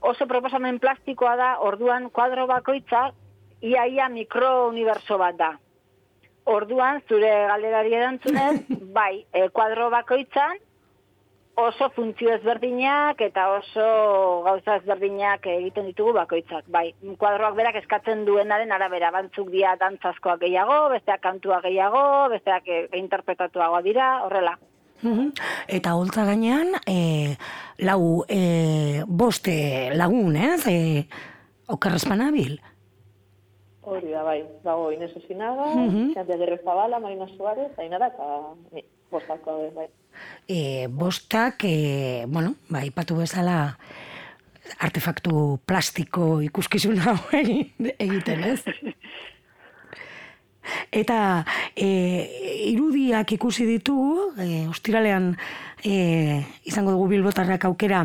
oso 0.00 0.26
proposamen 0.26 0.78
plastikoa 0.78 1.34
da, 1.36 1.50
orduan 1.60 2.08
kuadro 2.10 2.46
bakoitza, 2.46 3.10
iaia 3.62 4.08
mikrouniberso 4.08 5.18
bat 5.18 5.36
da. 5.36 5.50
Orduan, 6.48 7.02
zure 7.08 7.30
galderari 7.50 7.94
erantzunez, 7.94 8.64
bai, 8.98 9.24
e, 9.32 9.48
kuadro 9.54 9.90
bakoitzan, 9.92 10.58
oso 11.60 11.90
funtzio 11.94 12.32
ezberdinak 12.34 13.20
eta 13.20 13.46
oso 13.52 13.86
gauza 14.46 14.78
ezberdinak 14.80 15.46
egiten 15.52 15.90
ditugu 15.90 16.14
bakoitzak. 16.16 16.64
Bai, 16.72 16.90
kuadroak 17.20 17.56
berak 17.58 17.80
eskatzen 17.82 18.24
duenaren 18.24 18.72
arabera, 18.72 19.10
bantzuk 19.14 19.50
dira 19.52 19.76
dantzazkoak 19.80 20.40
gehiago, 20.44 20.88
besteak 20.94 21.22
kantua 21.26 21.60
gehiago, 21.66 22.04
besteak 22.32 22.68
e, 22.68 22.82
interpretatuagoa 23.00 23.82
dira, 23.86 24.10
horrela. 24.26 24.56
Eta 25.00 25.94
holtza 25.96 26.26
gainean, 26.28 26.74
e, 26.86 27.36
lau, 27.88 28.24
e, 28.28 29.04
boste 29.06 29.54
lagun, 29.96 30.36
ez? 30.36 30.66
E, 30.68 31.06
okerrezpana 31.72 32.30
bil. 32.34 32.58
Hori 33.82 34.10
da, 34.12 34.22
bai. 34.22 34.44
Dago 34.64 34.90
Inés 34.92 35.14
Osinaga, 35.16 35.66
Mhm. 35.74 36.12
Xantia 36.14 36.36
Gerre 36.36 36.60
Zabala, 36.64 37.00
Marina 37.00 37.26
Suárez, 37.36 37.72
Ainara, 37.78 38.08
eta 38.08 38.84
bostako, 39.10 39.70
bai. 39.74 39.88
E, 40.48 40.86
bostak, 40.88 41.64
e, 41.64 42.24
bueno, 42.28 42.54
ba, 42.68 42.84
ipatu 42.84 43.16
bezala 43.16 43.78
artefaktu 44.78 45.58
plastiko 45.64 46.40
ikuskizun 46.42 46.98
hau 47.06 47.16
egin- 47.32 47.94
egiten, 47.98 48.44
ez? 48.44 48.62
Eta 50.92 51.44
e, 51.74 51.86
irudiak 52.70 53.32
ikusi 53.32 53.64
ditugu, 53.66 54.34
e, 54.38 54.66
ostiralean 54.68 55.32
e, 55.82 56.44
izango 56.68 56.92
dugu 56.92 57.08
bilbotarrak 57.08 57.64
aukera 57.64 58.04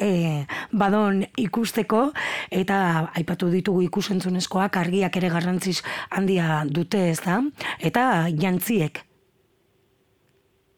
e, 0.00 0.46
badon 0.72 1.22
ikusteko, 1.36 2.10
eta 2.50 3.10
aipatu 3.14 3.50
ditugu 3.52 3.82
ikusentzunezkoak 3.86 4.76
argiak 4.76 5.16
ere 5.20 5.28
garrantziz 5.28 5.82
handia 6.10 6.64
dute 6.66 7.10
ez 7.10 7.20
da, 7.24 7.40
eta 7.78 8.26
jantziek. 8.32 9.04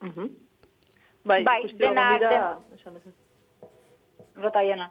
Mhm. 0.03 0.29
Bai, 1.25 1.43
Bai, 1.45 1.61
dena- 1.79 2.19
esan 2.75 2.95
dezazu. 2.95 3.15
Rota 4.43 4.63
jena. 4.67 4.91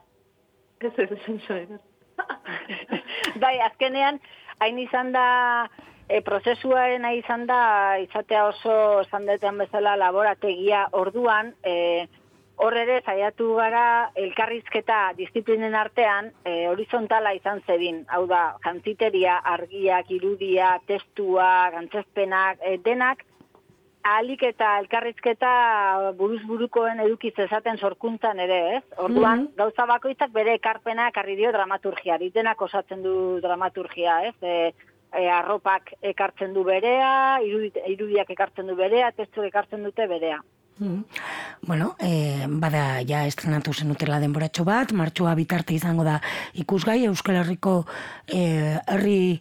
Ez 0.80 0.92
ez 0.96 1.18
zuen. 1.46 1.78
bai, 3.42 3.58
azkenean, 3.60 4.20
hain 4.60 4.78
izan 4.78 5.12
da, 5.12 5.68
e, 6.08 6.20
prozesuaren 6.22 7.04
hain 7.04 7.18
izan 7.20 7.46
da, 7.46 7.98
izatea 8.02 8.46
oso 8.46 9.00
esan 9.02 9.26
bezala 9.58 9.96
laborategia 9.96 10.86
orduan, 10.92 11.54
e, 11.62 12.06
hor 12.62 12.76
ere 12.78 13.00
saiatu 13.02 13.48
gara 13.58 14.10
elkarrizketa 14.22 15.00
disiplinen 15.18 15.74
artean 15.74 16.30
e, 16.44 16.68
horizontala 16.70 17.34
izan 17.34 17.60
zedin. 17.66 18.04
Hau 18.08 18.24
da, 18.30 18.42
jantziteria, 18.64 19.40
argiak, 19.54 20.10
irudia, 20.14 20.76
testua, 20.86 21.70
gantzezpenak, 21.74 22.62
e, 22.62 22.78
denak, 22.84 23.24
ahalik 24.02 24.42
eta 24.46 24.76
elkarrizketa 24.82 25.50
buruz 26.18 26.40
burukoen 26.46 27.02
edukiz 27.04 27.34
esaten 27.44 27.78
sorkuntzan 27.78 28.40
ere, 28.42 28.60
ez? 28.78 28.84
Orduan, 28.98 29.48
gauza 29.58 29.86
bakoitzak 29.86 30.32
bere 30.34 30.56
ekarpena 30.58 31.08
ekarri 31.12 31.36
dio 31.38 31.52
dramaturgiari, 31.54 32.32
denak 32.34 32.62
osatzen 32.62 33.02
du 33.02 33.14
dramaturgia, 33.44 34.22
ez? 34.30 34.34
E, 34.42 34.72
e, 35.12 35.28
arropak 35.30 35.94
ekartzen 36.14 36.54
du 36.54 36.64
berea, 36.66 37.38
irudi- 37.46 37.86
irudiak 37.94 38.30
ekartzen 38.34 38.66
du 38.70 38.78
berea, 38.78 39.12
testuak 39.12 39.50
ekartzen 39.52 39.86
dute 39.86 40.08
berea. 40.10 40.42
Mm. 40.82 41.04
Bueno, 41.62 41.94
e, 42.00 42.46
bada 42.48 43.02
ja 43.06 43.22
estrenatu 43.28 43.70
zenutela 43.72 44.18
denboratxo 44.18 44.64
bat, 44.66 44.90
martxoa 44.90 45.36
bitarte 45.38 45.76
izango 45.76 46.02
da 46.02 46.16
ikusgai 46.58 47.04
Euskal 47.06 47.38
Herriko 47.38 47.84
e, 48.26 48.80
herri 48.90 49.38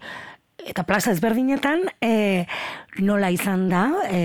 eta 0.69 0.85
plaza 0.85 1.09
ezberdinetan, 1.15 1.87
e, 1.97 2.45
nola 3.01 3.31
izan 3.33 3.65
da, 3.71 3.87
e, 4.05 4.21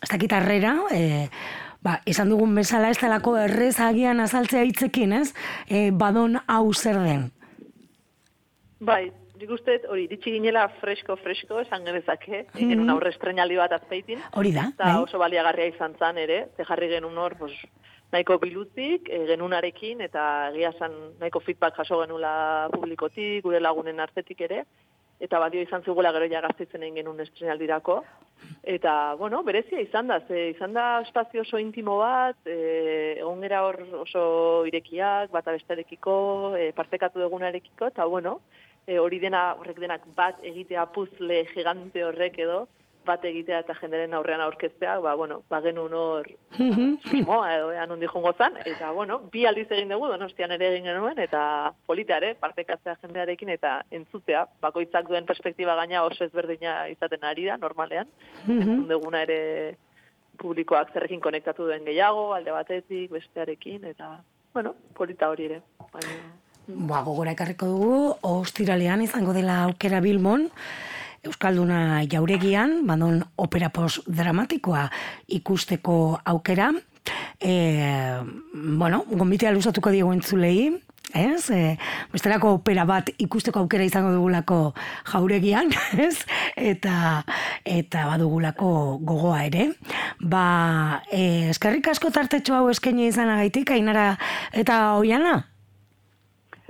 ez 0.00 0.08
dakit 0.08 0.32
harrera, 0.32 0.72
e, 0.96 1.28
ba, 1.84 1.98
esan 2.08 2.32
dugun 2.32 2.56
bezala 2.56 2.88
ez 2.88 2.96
delako 3.02 3.36
errez 3.42 3.76
agian 3.84 4.24
azaltzea 4.24 4.64
hitzekin, 4.64 5.12
ez? 5.20 5.34
E, 5.68 5.90
badon 5.92 6.40
hau 6.46 6.72
zer 6.72 7.02
den. 7.04 7.28
Bai, 8.80 9.10
nik 9.40 9.50
uste 9.56 9.78
hori 9.88 10.04
iritsi 10.04 10.34
ginela 10.36 10.66
fresko-fresko 10.80 11.62
esan 11.64 11.86
genezake, 11.88 12.44
egin 12.54 12.74
genuen 12.74 12.92
aurre 12.92 13.12
estrenaldi 13.14 13.56
bat 13.60 13.72
azpeitin, 13.78 14.20
Hori 14.36 14.52
da, 14.56 14.68
eta 14.74 14.92
bai? 14.92 15.02
oso 15.06 15.20
baliagarria 15.22 15.70
izan 15.72 15.96
zan 15.98 16.20
ere, 16.20 16.42
ze 16.56 16.66
jarri 16.68 16.90
genuen 16.92 17.18
hor, 17.18 17.36
pues, 17.40 17.54
nahiko 18.12 18.38
biluzik, 18.42 19.08
e, 19.08 19.24
genunarekin, 19.30 20.00
eta 20.06 20.22
egia 20.52 20.74
esan 20.74 20.96
nahiko 21.20 21.40
feedback 21.46 21.78
jaso 21.78 22.00
genula 22.02 22.32
publikotik, 22.74 23.42
gure 23.46 23.60
lagunen 23.62 24.00
artetik 24.02 24.40
ere, 24.48 24.64
eta 25.20 25.38
badio 25.38 25.62
izan 25.62 25.84
zigula 25.84 26.12
gero 26.16 26.26
ja 26.32 26.40
gazteitzen 26.40 26.82
egin 26.82 27.02
genuen 27.02 27.20
estrenaldirako, 27.24 28.00
eta, 28.64 29.14
bueno, 29.20 29.42
berezia 29.44 29.80
izan 29.84 30.08
da, 30.08 30.18
ze 30.26 30.50
izan 30.50 30.72
da 30.76 30.86
espazio 31.04 31.44
oso 31.46 31.60
intimo 31.60 31.98
bat, 32.00 32.36
e, 32.44 33.16
egon 33.20 33.40
gera 33.44 33.62
hor 33.66 33.80
oso 34.00 34.24
irekiak, 34.68 35.30
bata 35.30 35.54
bestarekiko, 35.56 36.56
e, 36.56 36.72
partekatu 36.76 37.20
dugunarekiko, 37.20 37.92
eta, 37.92 38.04
bueno, 38.04 38.40
e, 38.86 38.98
hori 38.98 39.20
dena, 39.22 39.54
horrek 39.60 39.80
denak 39.80 40.04
bat 40.16 40.38
egitea 40.42 40.86
puzle 40.94 41.44
gigante 41.54 42.04
horrek 42.04 42.38
edo, 42.46 42.66
bat 43.06 43.24
egitea 43.24 43.60
eta 43.64 43.74
jenderen 43.78 44.14
aurrean 44.14 44.42
aurkeztea, 44.44 44.98
ba, 45.04 45.14
bueno, 45.16 45.40
ba 45.50 45.60
genuen 45.64 45.94
hor 45.96 46.28
susmoa 46.56 47.52
edo 47.54 47.70
ean 47.72 47.92
hondi 47.94 48.08
jongo 48.10 48.32
zan, 48.36 48.58
eta, 48.68 48.90
bueno, 48.96 49.18
bi 49.32 49.46
aldiz 49.48 49.66
egin 49.70 49.92
dugu, 49.92 50.10
donostian 50.12 50.52
ere 50.56 50.70
egin 50.72 50.88
genuen, 50.90 51.18
eta 51.24 51.42
polita 51.86 52.18
ere, 52.20 52.34
partekatzea 52.40 52.98
jendearekin, 53.02 53.52
eta 53.56 53.78
entzutea, 54.00 54.44
bakoitzak 54.64 55.08
duen 55.08 55.28
perspektiba 55.28 55.76
gaina 55.80 56.04
oso 56.04 56.26
ezberdina 56.26 56.82
izaten 56.92 57.24
ari 57.24 57.48
da, 57.48 57.56
normalean, 57.62 58.10
entzun 58.46 58.86
duguna 58.90 59.24
ere 59.28 59.40
publikoak 60.40 60.92
zerrekin 60.92 61.20
konektatu 61.24 61.66
duen 61.68 61.84
gehiago, 61.88 62.30
alde 62.36 62.52
batetik, 62.56 63.10
bestearekin, 63.16 63.84
eta, 63.94 64.18
bueno, 64.54 64.74
polita 64.96 65.28
hori 65.32 65.50
ere. 65.50 65.62
Baina, 65.92 66.16
Ba, 66.76 67.02
gogora 67.02 67.32
ekarriko 67.34 67.66
dugu, 67.66 67.94
ostiralean 68.26 69.02
izango 69.02 69.32
dela 69.34 69.64
aukera 69.66 70.00
Bilmon, 70.04 70.46
Euskalduna 71.26 72.02
jauregian, 72.08 72.78
badon 72.88 73.20
opera 73.36 73.68
post 73.74 74.06
dramatikoa 74.08 74.86
ikusteko 75.36 76.20
aukera. 76.24 76.70
E, 77.40 77.54
bueno, 78.54 79.02
gombitea 79.10 79.52
luzatuko 79.52 79.90
diego 79.92 80.14
entzulei, 80.14 80.70
ez? 81.12 81.50
E, 81.50 81.76
bestelako 82.12 82.54
opera 82.60 82.86
bat 82.88 83.10
ikusteko 83.18 83.64
aukera 83.64 83.84
izango 83.84 84.14
dugulako 84.14 84.72
jauregian, 85.12 85.74
ez? 86.06 86.22
Eta, 86.56 87.22
eta 87.64 88.06
badugulako 88.14 88.72
gogoa 89.04 89.44
ere. 89.50 89.72
Ba, 90.22 91.02
e, 91.10 91.50
eskerrik 91.50 91.90
asko 91.92 92.14
tartetxo 92.14 92.56
hau 92.56 92.68
eskaini 92.72 93.10
izanagaitik, 93.10 93.74
ainara 93.76 94.14
eta 94.52 94.82
oiana? 95.00 95.40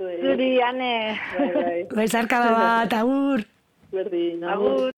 Zuri, 0.01 0.57
ane, 0.65 0.93
bai, 1.37 1.49
bai, 1.53 1.79
Bezarkada 1.93 2.49
bat, 2.57 2.93
agur! 2.93 3.45
berdin, 3.93 4.43
agur. 4.43 4.71
agur. 4.81 4.90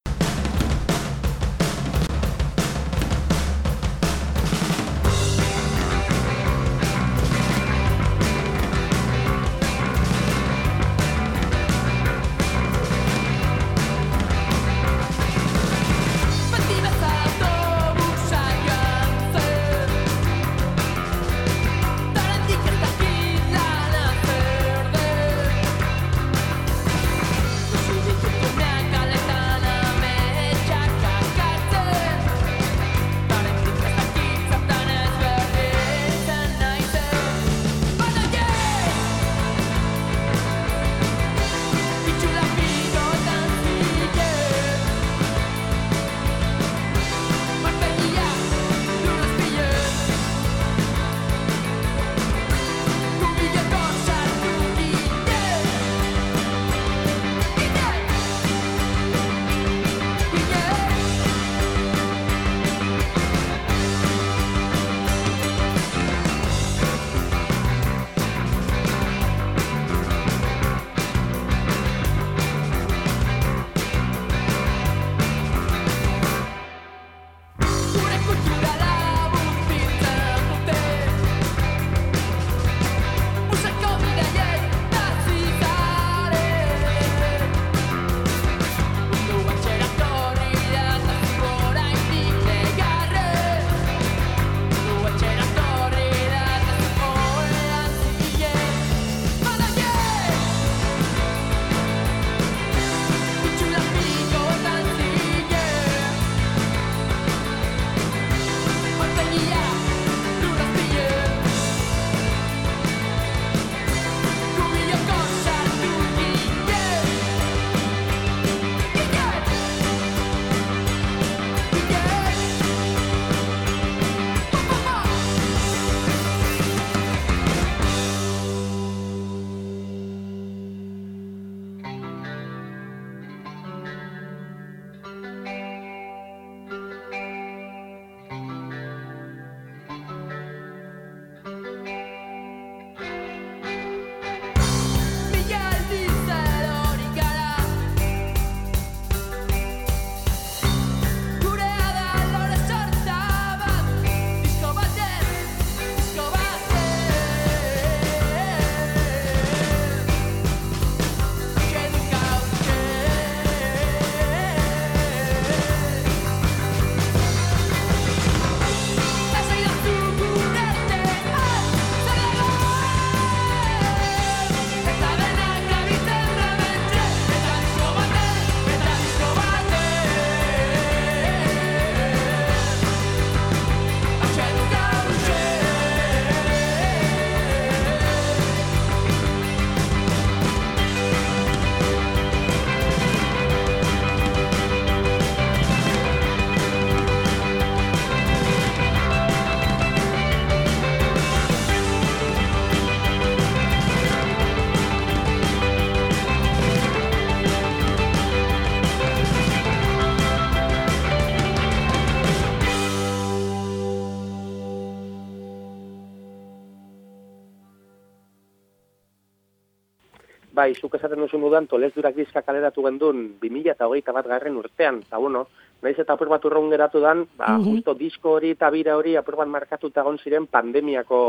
Bai, 220.63 220.71
zuk 220.79 220.95
esaten 220.95 221.19
duzu 221.19 221.39
dudan, 221.41 221.67
tolezdurak 221.67 222.15
dizka 222.15 222.43
kaleratu 222.45 222.85
gendun 222.87 223.23
2008 223.41 224.15
bat 224.15 224.31
garren 224.31 224.57
urtean, 224.61 225.01
eta 225.03 225.19
bueno, 225.19 225.45
naiz 225.83 225.97
eta 225.99 226.15
apur 226.15 226.31
bat 226.31 226.45
urrun 226.47 226.71
geratu 226.71 227.03
dan, 227.03 227.25
ba, 227.37 227.57
justo 227.63 227.95
disko 227.99 228.37
hori 228.37 228.53
eta 228.55 228.71
bira 228.71 228.95
hori 228.99 229.17
apur 229.19 229.37
bat 229.41 229.51
markatuta 229.51 230.03
egon 230.05 230.19
ziren 230.23 230.47
pandemiako 230.47 231.21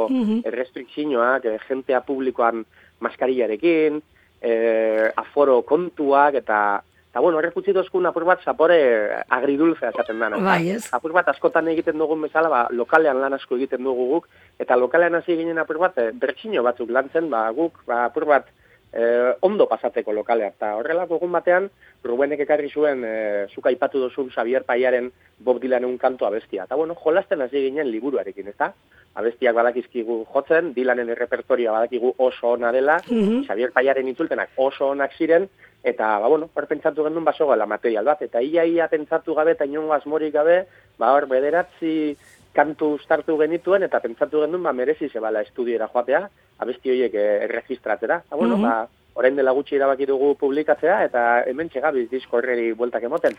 restrikzioak, 0.57 1.51
eh, 1.51 1.59
jentea 1.68 2.05
publikoan 2.07 2.64
maskarillarekin, 3.05 4.03
eh, 4.40 5.11
aforo 5.25 5.62
kontuak, 5.62 6.42
eta 6.42 6.64
Eta 7.14 7.20
bueno, 7.23 7.38
horrek 7.38 7.55
utzi 7.61 7.70
dozkun 7.70 8.09
apur 8.09 8.25
bat 8.27 8.40
zapore 8.42 8.77
agridulzea 9.37 9.92
esaten 9.92 10.18
dana. 10.18 10.40
Bai, 10.42 10.73
ez. 10.73 10.88
Apur 10.97 11.12
bat 11.14 11.29
askotan 11.31 11.68
egiten 11.70 11.94
dugun 12.03 12.25
bezala, 12.27 12.49
ba, 12.51 12.62
lokalean 12.75 13.20
lan 13.23 13.37
asko 13.37 13.55
egiten 13.55 13.87
dugu 13.87 14.09
guk, 14.09 14.27
eta 14.59 14.75
lokalean 14.75 15.14
hasi 15.20 15.37
ginen 15.38 15.61
apur 15.62 15.79
bat, 15.79 15.94
e, 16.03 16.09
bertsino 16.11 16.64
batzuk 16.66 16.90
lantzen, 16.90 17.29
ba, 17.31 17.44
guk, 17.55 17.79
ba, 17.87 18.01
apur 18.09 18.27
bat, 18.27 18.51
e, 18.94 19.35
ondo 19.40 19.66
pasateko 19.68 20.12
lokalea. 20.14 20.52
Eta 20.54 20.74
horrelako 20.78 21.18
egun 21.18 21.35
batean, 21.35 21.68
Rubenek 22.04 22.44
ekarri 22.46 22.70
zuen, 22.70 23.02
e, 23.04 23.14
zuk 23.52 23.66
aipatu 23.66 24.00
duzun 24.07 24.30
Xavier 24.30 24.64
Paiaren 24.64 25.11
Bob 25.38 25.61
Dylanen 25.61 25.98
kantu 25.98 26.28
abestia. 26.28 26.68
Eta 26.68 26.78
bueno, 26.78 26.94
jolasten 26.94 27.42
hasi 27.42 27.66
ginen 27.66 27.90
liburuarekin, 27.90 28.52
ezta? 28.54 28.72
Abestiak 29.14 29.54
badakizkigu 29.54 30.24
jotzen, 30.33 30.72
Dylanen 30.74 31.11
errepertorioa 31.14 31.76
badakigu 31.78 32.14
oso 32.18 32.54
ona 32.54 32.72
dela, 32.74 33.00
Xavier 33.07 33.74
Paiaren 33.74 34.09
itzulpenak 34.11 34.57
oso 34.57 34.90
onak 34.94 35.14
ziren, 35.18 35.48
eta, 35.85 36.14
ba, 36.18 36.30
bueno, 36.33 36.48
hor 36.54 36.66
pentsatu 36.66 37.04
genuen 37.04 37.26
baso 37.26 37.46
gala 37.46 37.66
material 37.66 38.09
bat, 38.09 38.22
eta 38.24 38.40
ia 38.42 38.64
ia 38.64 38.88
pentsatu 38.88 39.35
gabe 39.37 39.52
eta 39.52 39.68
inongo 39.68 39.92
asmorik 39.94 40.33
gabe, 40.35 40.64
ba, 40.98 41.12
hor 41.12 41.28
bederatzi 41.30 42.16
kantu 42.54 42.94
startu 43.02 43.37
genituen, 43.38 43.85
eta 43.85 44.00
pentsatu 44.00 44.42
genuen, 44.46 44.62
ba, 44.64 44.72
merezi 44.72 45.11
zebala 45.12 45.42
estudiera 45.44 45.90
joatea, 45.92 46.24
abesti 46.58 46.94
horiek 46.94 47.14
eh, 47.14 47.44
erregistratera. 47.48 48.22
Eta, 48.26 48.36
bueno, 48.36 48.58
ba, 48.62 48.84
orain 49.14 49.36
dela 49.36 49.54
gutxi 49.56 49.78
erabaki 49.78 50.06
dugu 50.10 50.34
publikatzea, 50.40 51.04
eta 51.10 51.24
hemen 51.50 51.70
txegabiz 51.70 52.08
disko 52.10 52.40
horreri 52.40 52.72
bueltak 52.72 53.10
emoten. 53.10 53.38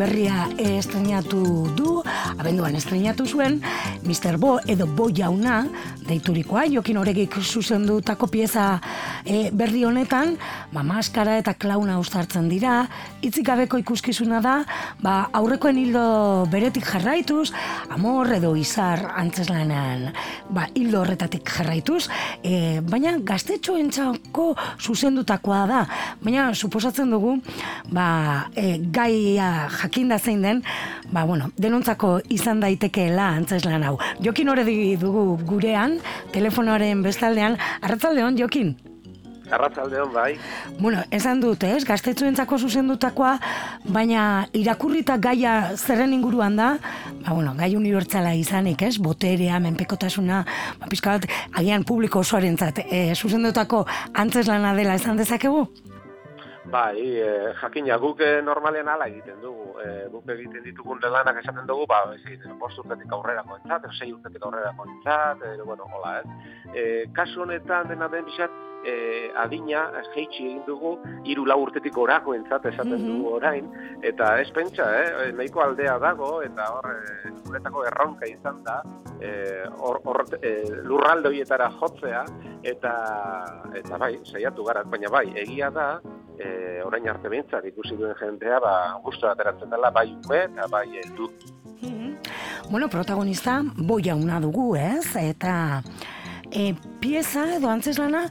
Berria 0.00 0.46
estrenatu 0.56 1.42
du, 1.76 1.98
abenduan 2.40 2.76
estrenatu 2.78 3.26
zuen, 3.28 3.58
Mr. 4.10 4.38
Bo 4.42 4.58
edo 4.66 4.88
Bo 4.90 5.06
jauna, 5.14 5.60
deiturikoa, 6.08 6.64
jokin 6.66 6.96
horregik 6.98 7.36
zuzendutako 7.38 8.26
pieza 8.26 8.64
eh, 9.22 9.52
berri 9.54 9.84
honetan, 9.86 10.32
ba, 10.74 10.82
maskara 10.82 11.36
eta 11.38 11.54
klauna 11.54 12.00
uztartzen 12.02 12.48
dira, 12.50 12.80
hitzik 13.22 13.46
gabeko 13.46 13.78
ikuskizuna 13.78 14.40
da, 14.42 14.56
ba, 14.98 15.14
aurrekoen 15.38 15.78
hildo 15.78 16.02
beretik 16.50 16.88
jarraituz, 16.90 17.52
amor 17.94 18.32
edo 18.34 18.50
izar 18.58 19.04
antzeslanean, 19.20 20.08
ba, 20.50 20.66
hildo 20.74 21.04
horretatik 21.04 21.46
jarraituz, 21.46 22.08
e, 22.42 22.80
baina 22.82 23.14
gaztetxoentzako 23.30 24.48
zuzendutakoa 24.80 25.60
da, 25.70 25.84
baina 26.24 26.48
suposatzen 26.54 27.14
dugu, 27.14 27.36
ba, 27.94 28.08
e, 28.58 28.80
gaia 28.90 29.68
jakinda 29.78 30.18
zein 30.18 30.42
den, 30.42 30.66
ba, 31.14 31.22
bueno, 31.30 31.52
denontzako 31.62 32.16
izan 32.34 32.66
daitekeela 32.66 33.30
antzeslan 33.38 33.86
hau. 33.86 33.99
Jokin 34.24 34.52
horredi 34.52 34.96
dugu 35.00 35.38
gurean, 35.48 35.98
telefonoaren 36.34 37.02
bestaldean, 37.06 37.58
arratzaldeon, 37.82 38.38
Jokin? 38.40 38.76
Arratzaldeon 39.50 40.12
bai. 40.14 40.38
Bueno, 40.78 41.02
esan 41.10 41.40
dut, 41.42 41.64
ez, 41.66 41.82
gaztetxoentzako 41.88 42.58
zuzendutakoa, 42.58 43.32
baina 43.90 44.46
irakurrita 44.56 45.18
gaia 45.22 45.54
zerren 45.76 46.14
inguruan 46.14 46.56
da, 46.60 46.70
ba, 47.24 47.34
bueno, 47.34 47.54
gai 47.58 47.72
unibertsala 47.76 48.36
izanik, 48.38 48.86
ez, 48.86 48.96
boterea, 49.02 49.58
menpekotasuna, 49.62 50.44
ba, 50.78 50.90
pizka 50.90 51.18
bat, 51.18 51.30
agian 51.58 51.84
publiko 51.84 52.22
osoarentzat, 52.22 52.84
e, 52.86 53.08
zuzendutako 53.16 53.84
antzeslana 54.14 54.74
dela 54.78 54.98
esan 55.00 55.18
dezakegu? 55.18 55.66
Bai, 56.70 56.98
e, 57.18 57.52
jakina 57.60 57.96
guk 57.98 58.20
eh, 58.22 58.40
normalean 58.46 58.88
hala 58.88 59.08
egiten 59.10 59.40
dugu. 59.42 59.74
E, 59.82 60.06
guk 60.12 60.28
egiten 60.36 60.62
ditugun 60.62 61.02
lanak 61.02 61.42
esaten 61.42 61.66
dugu, 61.66 61.86
ba, 61.90 62.02
ezin, 62.14 62.46
bost 62.62 62.78
urtetik 62.78 63.12
aurrerako 63.12 63.58
entzat, 63.58 63.84
edo 63.84 63.92
sei 63.98 64.12
urtetik 64.12 64.46
aurrerako 64.46 64.86
entzat, 64.86 65.46
edo, 65.54 65.66
bueno, 65.66 65.88
hola, 65.90 66.18
ez. 66.20 66.56
E, 66.74 66.82
kasu 67.16 67.42
honetan 67.42 67.88
dena 67.90 68.08
den 68.08 68.28
bizat, 68.28 68.58
e, 68.84 69.30
adina 69.36 69.82
jeitsi 70.14 70.44
egin 70.46 70.62
dugu 70.66 70.94
hiru 71.28 71.44
lau 71.48 71.58
urtetik 71.64 71.96
orako 71.98 72.34
entzat 72.36 72.66
esaten 72.70 73.04
dugu 73.06 73.34
orain 73.36 73.68
eta 74.06 74.32
ez 74.40 74.48
pentsa, 74.56 74.86
eh, 75.00 75.32
nahiko 75.36 75.64
aldea 75.64 75.98
dago 76.02 76.30
eta 76.46 76.68
hor 76.76 76.88
e, 76.94 77.32
guretako 77.46 77.84
erronka 77.90 78.28
izan 78.30 78.62
da 78.64 78.80
e, 79.18 79.32
hor, 79.78 80.00
hor 80.04 80.24
e, 80.40 80.54
lurralde 80.86 81.32
horietara 81.32 81.70
jotzea 81.80 82.24
eta 82.62 82.94
eta 83.82 84.00
bai, 84.00 84.14
saiatu 84.24 84.64
gara, 84.64 84.84
baina 84.84 85.12
bai, 85.12 85.26
egia 85.44 85.70
da 85.74 85.90
e, 86.40 86.82
orain 86.84 87.08
arte 87.12 87.28
behintzat 87.28 87.66
ikusi 87.70 87.96
duen 87.98 88.16
jentea 88.18 88.60
ba, 88.64 88.74
gustu 89.04 89.28
ateratzen 89.28 89.70
dela 89.70 89.90
bai 89.94 90.08
ume 90.14 90.44
eta 90.46 90.68
bai 90.72 90.86
heldu. 91.02 91.30
Bueno, 92.70 92.88
protagonista 92.88 93.62
boia 93.76 94.14
una 94.14 94.38
dugu, 94.40 94.76
ez? 94.76 95.16
Eta 95.16 95.82
e, 96.52 96.74
pieza 97.00 97.46
edo 97.56 97.70
antzeslana 97.70 98.26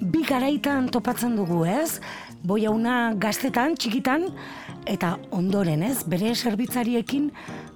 bi 0.00 0.24
garaitan 0.26 0.88
topatzen 0.90 1.36
dugu, 1.36 1.64
ez? 1.64 2.00
Boia 2.42 2.72
una 2.74 3.14
gaztetan, 3.16 3.76
txikitan, 3.78 4.26
eta 4.90 5.14
ondoren, 5.30 5.84
ez? 5.86 6.02
Bere 6.10 6.34
zerbitzariekin 6.34 7.30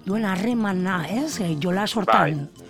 duen 0.07 0.27
harremana, 0.29 1.05
ez? 1.09 1.39
E, 1.41 1.55
jola 1.63 1.87
sortan. 1.87 2.49
Bai, 2.49 2.68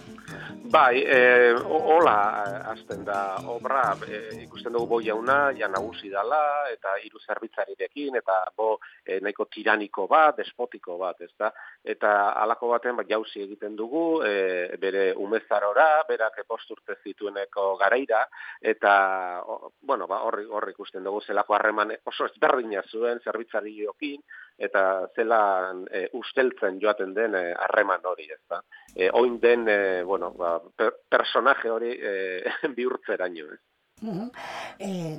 e, 0.68 1.54
hola 1.64 2.62
hasten 2.70 3.04
da 3.04 3.38
obra, 3.46 3.96
e, 4.06 4.42
ikusten 4.42 4.72
dugu 4.72 4.86
boi 4.86 5.04
jauna, 5.04 5.52
ja 5.56 5.68
nagusi 5.68 6.10
dala, 6.10 6.68
eta 6.72 6.96
hiru 7.02 7.18
zerbitzarirekin, 7.18 8.16
eta 8.16 8.52
bo 8.56 8.78
e, 9.04 9.18
nahiko 9.20 9.46
tiraniko 9.46 10.06
bat, 10.06 10.36
despotiko 10.36 10.98
bat, 10.98 11.20
ez 11.20 11.32
da? 11.38 11.50
Eta 11.84 12.32
halako 12.42 12.68
baten 12.74 12.96
bat 12.96 13.08
jauzi 13.08 13.42
egiten 13.42 13.76
dugu, 13.76 14.22
e, 14.24 14.76
bere 14.78 15.14
umezarora, 15.16 16.04
berak 16.08 16.42
posturte 16.46 16.98
zitueneko 17.02 17.76
garaira, 17.80 18.26
eta, 18.60 19.42
o, 19.46 19.72
bueno, 19.80 20.06
ba, 20.06 20.22
horri, 20.28 20.44
horri 20.44 20.76
ikusten 20.76 21.04
dugu, 21.04 21.22
zelako 21.26 21.56
harreman 21.56 21.96
oso 22.04 22.28
ezberdina 22.28 22.84
zuen 22.92 23.24
zerbitzariokin, 23.24 24.20
eta 24.58 24.82
zelan 25.14 25.84
e, 25.90 26.08
usteltzen 26.18 26.80
joaten 26.82 27.14
den 27.14 27.34
harreman 27.34 28.04
hori, 28.04 28.26
ez 28.34 28.40
da? 28.50 28.60
E, 28.94 29.10
oin 29.12 29.38
den, 29.40 29.68
e, 29.68 30.02
bueno, 30.02 30.32
ba, 30.36 30.58
per, 30.76 30.92
personaje 31.08 31.70
hori 31.70 31.94
e, 31.94 32.14
bihurtzeraino, 32.76 33.52
ez? 33.54 33.60
Uh 34.02 34.14
-huh. 34.14 34.30
e, 34.78 35.18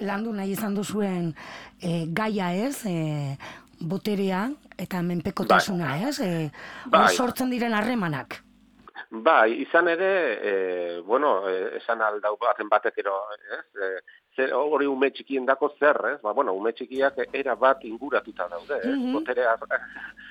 landu 0.00 0.32
nahi 0.32 0.52
izan 0.52 0.74
duzuen 0.74 1.34
e, 1.82 2.06
gaia 2.10 2.52
ez, 2.54 2.86
e, 2.86 3.36
boterea 3.80 4.48
eta 4.78 5.02
menpekotasuna 5.02 5.86
bai. 5.94 6.08
ez, 6.08 6.20
e, 6.20 6.50
Bai. 6.86 7.08
sortzen 7.14 7.50
diren 7.50 7.74
harremanak. 7.74 8.42
Bai, 9.10 9.62
izan 9.62 9.88
ere, 9.88 10.10
e, 10.42 11.00
bueno, 11.00 11.48
e, 11.48 11.76
esan 11.78 12.02
aldau 12.02 12.36
baten 12.40 12.68
batek 12.68 12.98
ero, 12.98 13.16
ez, 13.58 13.64
e, 13.80 13.90
zer, 14.38 14.54
hori 14.54 14.86
ume 14.86 15.10
txikien 15.10 15.46
dako 15.48 15.72
zer, 15.78 15.98
ez? 16.12 16.16
Ba, 16.22 16.32
bueno, 16.36 16.54
ume 16.54 16.72
txikiak 16.78 17.18
era 17.34 17.56
bat 17.58 17.82
inguratuta 17.88 18.46
daude, 18.52 18.78
ez? 18.78 18.94
Mhm. 18.94 19.12
Botere, 19.18 19.46
har- 19.50 19.66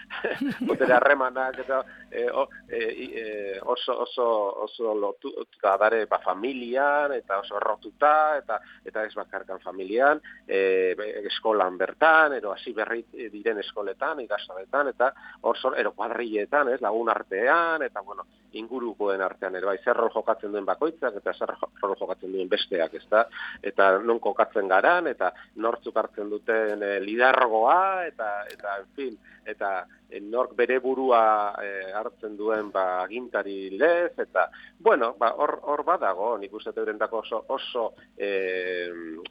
botere 0.69 0.95
harremanak 0.95 1.59
eta 1.65 1.81
e, 2.09 2.23
o, 2.31 2.45
e, 2.69 2.79
e, 3.21 3.59
oso, 3.67 3.97
oso, 4.05 4.27
oso 4.63 4.93
lotuta 4.95 5.75
dare 5.77 6.05
ba, 6.07 6.21
familian 6.23 7.11
eta 7.17 7.41
oso 7.43 7.57
errotuta 7.59 8.37
eta 8.39 8.61
eta 8.87 9.03
ez 9.03 9.13
bakarkan 9.17 9.59
familian, 9.59 10.21
e, 10.47 10.95
eskolan 11.27 11.77
bertan, 11.77 12.37
ero 12.39 12.53
hasi 12.53 12.71
berri 12.73 13.03
diren 13.11 13.59
eskoletan, 13.59 14.21
ikastoletan, 14.23 14.93
eta 14.93 15.11
hor 15.41 15.59
zor, 15.59 15.75
ero 15.79 15.91
kuadrilletan, 15.97 16.71
ez, 16.71 16.79
lagun 16.81 17.09
artean, 17.11 17.83
eta 17.83 18.01
bueno, 18.01 18.23
ingurukoen 18.57 19.21
artean 19.21 19.55
ere 19.59 19.67
bai, 19.67 19.77
zer 19.83 19.99
jokatzen 20.13 20.53
duen 20.53 20.65
bakoitzak 20.65 21.19
eta 21.19 21.33
zer 21.33 21.53
jokatzen 21.99 22.31
duen 22.31 22.49
besteak, 22.49 22.93
ezta? 23.01 23.25
Eta 23.61 23.96
non 24.05 24.19
kokatzen 24.19 24.67
garan 24.67 25.07
eta 25.07 25.31
nortzuk 25.63 25.97
hartzen 25.97 26.29
duten 26.29 26.83
e, 26.83 26.99
lidergoa 27.03 28.05
eta 28.07 28.31
eta 28.51 28.77
en 28.81 28.89
fin, 28.95 29.17
eta 29.45 29.71
e, 30.09 30.19
nork 30.19 30.55
bere 30.57 30.79
burua 30.83 31.55
e, 31.63 31.69
hartzen 31.95 32.37
duen 32.37 32.71
ba 32.71 33.03
agintari 33.03 33.69
lez 33.77 34.13
eta 34.19 34.49
bueno, 34.79 35.15
ba 35.19 35.33
hor 35.37 35.59
hor 35.63 35.83
badago, 35.83 36.35
nik 36.37 36.53
uste 36.53 36.73
eurendako 36.75 37.23
oso 37.23 37.43
oso 37.55 37.85
e, 38.17 38.31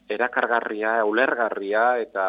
erakargarria, 0.09 1.05
ulergarria 1.05 1.99
eta 2.03 2.27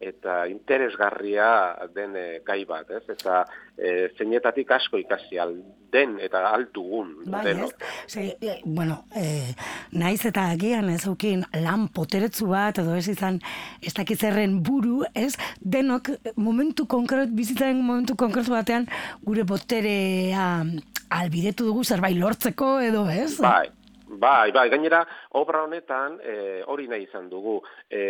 eta 0.00 0.46
interesgarria 0.46 1.76
den 1.94 2.14
e, 2.16 2.26
gai 2.46 2.62
bat, 2.68 2.90
ez? 2.90 3.02
Eta 3.10 3.42
e, 3.76 4.10
zeinetatik 4.16 4.70
asko 4.78 4.98
ikasi 5.02 5.38
al 5.42 5.56
den 5.92 6.18
eta 6.20 6.42
altugun 6.52 7.14
Bai, 7.32 7.44
ez? 7.50 7.70
Ze, 8.06 8.24
e, 8.40 8.58
bueno, 8.64 9.04
e, 9.16 9.54
naiz 9.92 10.20
eta 10.28 10.48
agian 10.52 10.90
ez 10.92 11.06
aukin 11.08 11.44
lan 11.64 11.88
poteretzu 11.94 12.50
bat, 12.52 12.78
edo 12.82 12.94
ez 12.98 13.08
izan, 13.08 13.40
ez 13.82 13.94
dakizerren 13.96 14.60
buru, 14.62 15.02
ez? 15.14 15.32
Denok 15.60 16.12
momentu 16.36 16.86
konkret, 16.86 17.32
bizitzaren 17.34 17.80
momentu 17.82 18.16
konkretu 18.20 18.54
batean, 18.54 18.86
gure 19.24 19.46
boterea 19.48 20.62
albidetu 21.10 21.66
dugu 21.70 21.84
zerbait 21.84 22.16
lortzeko, 22.18 22.78
edo 22.84 23.06
ez? 23.10 23.38
Bai, 23.40 23.68
bai, 24.08 24.52
bai, 24.52 24.68
gainera, 24.70 25.02
obra 25.40 25.64
honetan, 25.64 26.20
e, 26.22 26.62
hori 26.66 26.88
nahi 26.88 27.08
izan 27.08 27.30
dugu, 27.32 27.58
e, 27.90 28.04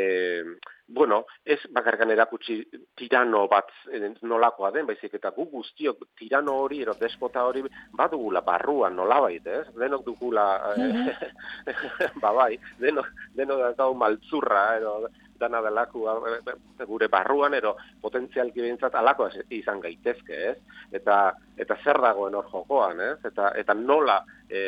bueno, 0.89 1.27
ez 1.45 1.59
bakarkan 1.71 2.11
erakutsi 2.11 2.63
tirano 2.97 3.47
bat 3.49 3.69
eh, 3.93 4.01
nolakoa 4.23 4.71
den, 4.73 4.87
baizik 4.89 5.15
eta 5.19 5.31
gu 5.37 5.45
guztiok 5.53 6.09
tirano 6.19 6.57
hori, 6.65 6.81
ero 6.83 6.95
despota 6.99 7.45
hori, 7.45 7.63
badugula 7.93 8.41
barruan 8.47 8.97
nolabait, 8.97 9.47
ez? 9.47 9.67
Denok 9.77 10.07
dugula, 10.07 10.49
eh, 10.77 12.11
ba 12.23 12.33
bai, 12.33 12.55
denok, 12.81 13.13
denok 13.37 13.65
da 13.77 13.91
maltzurra, 13.93 14.65
ero, 14.81 14.95
dana 15.39 15.61
delaku 15.63 16.05
eh, 16.09 16.85
gure 16.87 17.09
barruan 17.09 17.55
ero 17.55 17.77
potentzialki 18.03 18.61
behintzat 18.61 18.97
alako 18.99 19.29
izan 19.55 19.81
gaitezke, 19.81 20.39
ez? 20.51 20.57
Eta 20.99 21.19
eta 21.61 21.77
zer 21.85 22.01
dagoen 22.03 22.35
hor 22.39 22.49
jokoan, 22.51 23.01
ez? 23.01 23.19
Eta 23.31 23.53
eta 23.61 23.77
nola 23.79 24.19
e, 24.49 24.61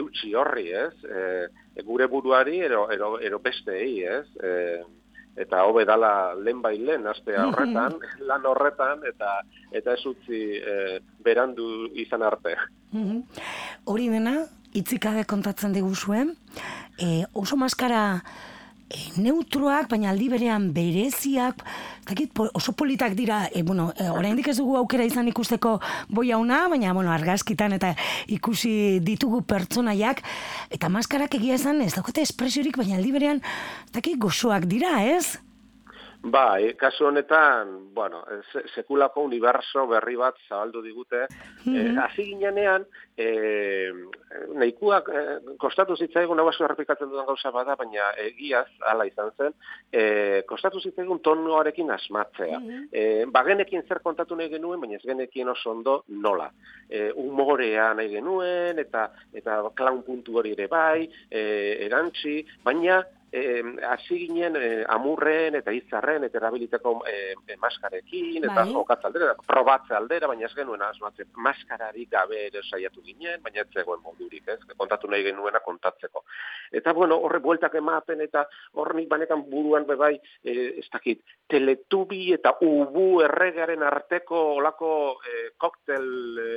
eutxi 0.00 0.32
horri, 0.34 0.68
ez? 0.72 0.94
E, 1.04 1.82
gure 1.84 2.08
buruari 2.10 2.60
ero 2.64 2.88
ero 2.94 3.16
ero 3.20 3.40
bestei, 3.44 4.04
ez? 4.04 4.24
E, 4.40 4.52
eta 5.38 5.62
hobe 5.68 5.84
dala 5.88 6.34
lehen 6.34 6.60
bai 6.62 6.76
lehen 6.78 7.06
aste 7.06 7.36
horretan, 7.38 7.98
lan 8.28 8.46
horretan 8.46 9.04
eta 9.08 9.38
eta 9.72 9.94
ez 9.94 10.04
utzi 10.10 10.42
e, 10.58 10.76
berandu 11.24 11.88
izan 11.94 12.24
arte. 12.26 12.56
Hori 13.88 14.08
dena, 14.12 14.34
itzikabe 14.76 15.24
kontatzen 15.28 15.74
diguzuen, 15.76 16.34
e, 16.98 17.24
oso 17.34 17.56
maskara 17.60 18.22
e, 18.88 18.98
neutroak, 19.20 19.88
baina 19.90 20.10
aldi 20.12 20.28
berean 20.32 20.70
bereziak, 20.74 21.64
dakit, 22.08 22.32
oso 22.56 22.72
politak 22.72 23.16
dira, 23.18 23.44
e, 23.52 23.62
bueno, 23.62 23.90
e, 23.96 24.08
oraindik 24.10 24.48
ez 24.52 24.56
dugu 24.58 24.76
aukera 24.80 25.06
izan 25.08 25.28
ikusteko 25.28 25.78
boiauna, 26.08 26.64
baina, 26.72 26.94
bueno, 26.96 27.12
argazkitan 27.12 27.76
eta 27.76 27.94
ikusi 28.26 29.00
ditugu 29.04 29.42
pertsonaiak, 29.48 30.22
eta 30.74 30.92
maskarak 30.92 31.36
egia 31.40 31.58
esan, 31.60 31.82
ez 31.84 31.94
daukate 31.96 32.24
espresiorik, 32.24 32.80
baina 32.80 32.96
aldi 32.96 33.12
berean, 33.12 33.44
dakit, 33.94 34.18
gozoak 34.20 34.68
dira, 34.70 34.98
ez? 35.04 35.38
Ba, 36.22 36.58
e, 36.60 36.74
kasu 36.74 37.06
honetan, 37.06 37.94
bueno, 37.94 38.24
se, 38.52 38.64
sekulako 38.74 39.22
universo 39.22 39.86
berri 39.86 40.16
bat 40.16 40.34
zabaldu 40.48 40.82
digute. 40.82 41.26
Mm 41.64 41.74
-hmm. 41.74 42.18
e, 42.18 42.24
ginean, 42.24 42.86
e, 43.16 43.92
nahikuak, 44.54 45.08
e, 45.08 45.22
kostatu 45.58 45.96
zitzaigun, 45.96 46.38
hau 46.38 46.48
errepikatzen 46.48 47.08
dudan 47.08 47.26
gauza 47.26 47.50
bada, 47.50 47.76
baina 47.76 48.10
egiaz, 48.16 48.66
ala 48.80 49.06
izan 49.06 49.30
zen, 49.36 49.54
e, 49.92 50.42
kostatu 50.42 50.80
zitzaigun 50.80 51.20
tonuarekin 51.20 51.90
asmatzea. 51.90 52.58
Mm 52.58 52.88
e, 52.92 53.24
bagenekin 53.26 53.82
zer 53.88 54.00
kontatu 54.02 54.36
nahi 54.36 54.48
genuen, 54.48 54.80
baina 54.80 54.96
ez 54.96 55.02
genekin 55.06 55.48
oso 55.48 55.70
ondo 55.70 56.04
nola. 56.08 56.50
E, 56.88 57.12
umorea 57.12 57.94
nahi 57.94 58.08
genuen, 58.08 58.78
eta 58.78 59.10
eta 59.32 59.62
klaun 59.74 60.02
puntu 60.02 60.38
hori 60.38 60.52
ere 60.52 60.66
bai, 60.66 61.08
e, 61.30 61.40
erantzi, 61.86 62.44
baina 62.64 63.04
hasi 63.30 64.18
ginen 64.24 64.56
e, 64.56 64.84
amurren 64.88 65.58
eta 65.58 65.72
izarren 65.76 66.24
eta 66.24 66.38
erabiliteko 66.40 66.94
e, 67.04 67.34
e, 67.46 67.56
maskarekin 67.60 68.44
eta 68.44 68.62
bai. 68.62 68.72
jokatze 68.72 69.06
aldera, 69.08 69.34
probatze 69.46 69.94
aldera, 69.94 70.30
baina 70.30 70.46
ez 70.46 70.54
genuen 70.56 70.82
asmatze 70.82 71.26
maskarari 71.36 72.06
gabe 72.10 72.46
ere 72.46 72.62
saiatu 72.64 73.02
ginen, 73.04 73.42
baina 73.44 73.60
ez 73.60 73.68
zegoen 73.74 74.00
modurik, 74.04 74.48
ez, 74.48 74.58
kontatu 74.76 75.10
nahi 75.12 75.26
genuena 75.26 75.60
kontatzeko. 75.60 76.24
Eta 76.72 76.92
bueno, 76.96 77.18
horre 77.20 77.40
bueltak 77.44 77.74
ematen 77.74 78.22
eta 78.24 78.46
hornik 78.80 79.08
banekan 79.08 79.44
buruan 79.50 79.84
bebai, 79.88 80.14
e, 80.42 80.56
ez 80.80 80.88
dakit, 80.92 81.20
teletubi 81.48 82.32
eta 82.32 82.54
ubu 82.64 83.20
erregaren 83.26 83.84
arteko 83.84 84.40
olako 84.56 84.90
e, 85.20 85.50
koktel 85.60 86.08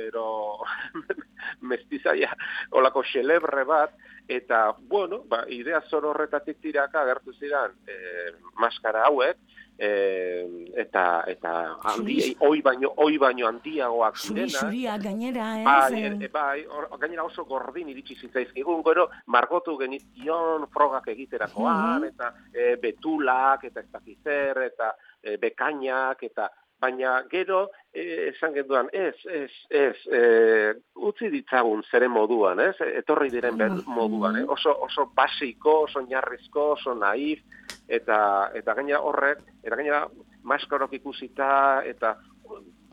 ero 0.06 0.64
mestizaia, 1.72 2.32
olako 2.80 3.04
xelebre 3.12 3.68
bat, 3.68 3.92
eta 4.28 4.70
bueno, 4.88 5.22
ba, 5.28 5.44
idea 5.52 5.82
zor 5.90 6.06
horretatik 6.06 6.61
tiraka 6.62 7.02
agertu 7.02 7.34
zidan 7.38 7.74
e, 7.86 7.96
maskara 8.60 9.06
hauek, 9.08 9.36
e, 9.78 10.68
eta 10.78 11.24
eta 11.26 11.52
handi 11.82 12.34
oi 12.46 12.60
baino 12.62 12.92
oi 13.02 13.18
baino 13.18 13.48
handiagoak 13.48 14.18
zirena 14.18 14.98
gainera 15.02 15.46
eh 15.58 15.64
bai, 15.64 16.02
e, 16.04 16.28
bai 16.28 16.66
or, 16.66 16.88
gainera 16.98 17.24
oso 17.24 17.44
gordin 17.44 17.88
iritsi 17.88 18.16
zitzaizkigun 18.20 18.82
gero 18.86 19.08
margotu 19.26 19.76
genition 19.78 20.66
frogak 20.72 21.08
egiterakoan 21.14 22.04
eta 22.10 22.32
e, 22.52 22.76
betulak 22.76 23.64
eta 23.64 23.80
ez 23.80 24.66
eta 24.70 24.94
e, 25.22 25.36
bekainak 25.36 26.22
eta 26.22 26.50
baina 26.82 27.14
gero 27.30 27.68
e, 27.94 28.28
esan 28.32 28.56
genduan, 28.56 28.88
ez, 28.92 29.14
ez, 29.30 29.52
ez, 29.70 29.96
e, 30.10 30.22
utzi 31.08 31.30
ditzagun 31.30 31.84
zere 31.90 32.08
moduan, 32.10 32.60
ez, 32.60 32.74
etorri 33.02 33.30
diren 33.30 33.58
ben 33.60 33.78
moduan, 33.86 34.40
eh? 34.42 34.44
oso, 34.50 34.74
oso 34.88 35.06
basiko, 35.16 35.82
oso 35.86 36.02
narrizko, 36.08 36.72
oso 36.74 36.96
naif, 36.98 37.44
eta, 37.88 38.18
eta 38.58 38.76
gaina 38.80 39.00
horrek, 39.00 39.46
eta 39.62 39.78
gaina 39.78 40.04
maskarok 40.42 40.98
ikusita, 40.98 41.52
eta 41.86 42.16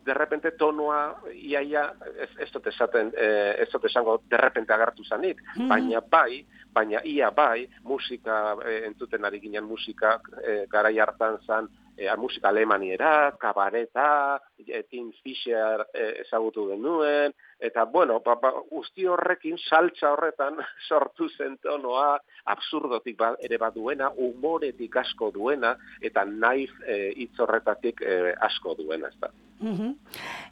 derrepente 0.09 0.51
tonua 0.57 1.19
iaia 1.33 1.83
ez, 2.15 2.29
ez 2.45 2.47
dut 2.53 2.67
esaten 2.71 3.11
eh, 3.17 3.61
ez 3.63 3.67
dut 3.73 3.85
esango 3.89 4.19
derrepente 4.31 4.73
agertu 4.73 5.05
zanik. 5.05 5.41
Mm 5.57 5.69
baina 5.69 6.01
bai 6.01 6.45
baina 6.73 7.01
ia 7.05 7.29
bai 7.35 7.67
musika 7.83 8.55
eh, 8.65 8.81
entzuten 8.87 9.25
ari 9.25 9.41
ginen 9.43 9.67
musika 9.69 10.19
eh, 10.43 10.65
garai 10.71 10.97
hartan 10.99 11.37
zan 11.45 11.69
e, 11.99 12.15
musika 12.15 12.49
alemaniera, 12.49 13.35
kabareta, 13.37 14.39
e, 14.57 14.83
Tim 14.89 15.11
Fisher 15.21 15.83
e, 15.93 16.21
ezagutu 16.23 16.69
genuen, 16.69 17.35
eta 17.59 17.83
bueno, 17.83 18.21
ba, 18.25 18.37
ba, 18.39 18.53
usti 18.79 19.05
horrekin, 19.05 19.59
saltza 19.59 20.13
horretan 20.15 20.57
sortu 20.87 21.27
zen 21.35 21.57
tonoa, 21.63 22.15
absurdotik 22.55 23.19
ba, 23.19 23.33
ere 23.43 23.59
bat 23.59 23.75
duena, 23.75 24.09
umoretik 24.15 24.95
asko 25.03 25.31
duena, 25.35 25.75
eta 26.01 26.23
naif 26.25 26.71
e, 26.87 27.11
hitz 27.19 27.35
horretatik 27.43 28.01
e, 28.01 28.33
asko 28.49 28.77
duena, 28.79 29.11
ez 29.11 29.19
da. 29.19 29.33
Mm 29.59 29.95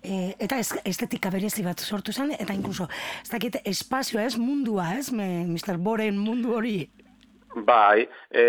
eta 0.08 0.58
ez, 0.60 0.68
estetika 0.86 1.30
berezi 1.34 1.64
bat 1.66 1.80
sortu 1.82 2.14
zen, 2.14 2.34
eta 2.38 2.54
inkluso, 2.54 2.86
ez 3.24 3.32
dakit, 3.32 3.58
espazioa 3.66 4.28
ez, 4.28 4.36
mundua 4.38 4.92
ez, 5.00 5.10
me, 5.16 5.26
Mr. 5.48 5.80
Boren 5.82 6.20
mundu 6.20 6.54
hori. 6.56 6.78
Bai, 7.64 8.08
e, 8.30 8.44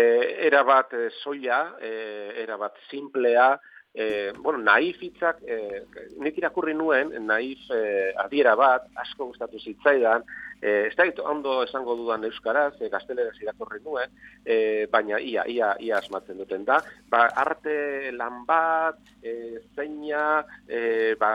era 0.45 0.63
bat 0.63 0.93
e, 0.93 1.09
soia, 1.23 1.75
e, 1.81 2.33
era 2.43 2.57
bat 2.57 2.75
simplea, 2.89 3.59
e, 3.93 4.31
bueno, 4.37 4.59
naif 4.59 5.01
hitzak, 5.01 5.41
e, 5.43 5.83
nik 6.21 6.37
irakurri 6.37 6.75
nuen, 6.77 7.11
naif 7.25 7.65
e, 7.73 7.81
adiera 8.21 8.55
bat, 8.59 8.85
asko 9.01 9.31
gustatu 9.31 9.59
zitzaidan, 9.59 10.25
e, 10.61 10.89
ez 10.89 10.95
da 10.95 11.07
ondo 11.25 11.63
esango 11.63 11.95
dudan 11.97 12.23
euskaraz, 12.29 12.75
e, 12.81 12.89
gazteleraz 12.89 13.37
irakurri 13.41 13.81
nuen, 13.83 14.13
e, 14.45 14.85
baina 14.91 15.19
ia, 15.19 15.47
ia, 15.47 15.73
ia 15.79 15.97
asmatzen 15.97 16.37
duten 16.37 16.65
da, 16.65 16.81
ba, 17.09 17.25
arte 17.35 18.11
lan 18.13 18.43
bat, 18.45 18.99
e, 19.23 19.63
zeina, 19.75 20.43
e, 20.67 21.15
ba, 21.19 21.33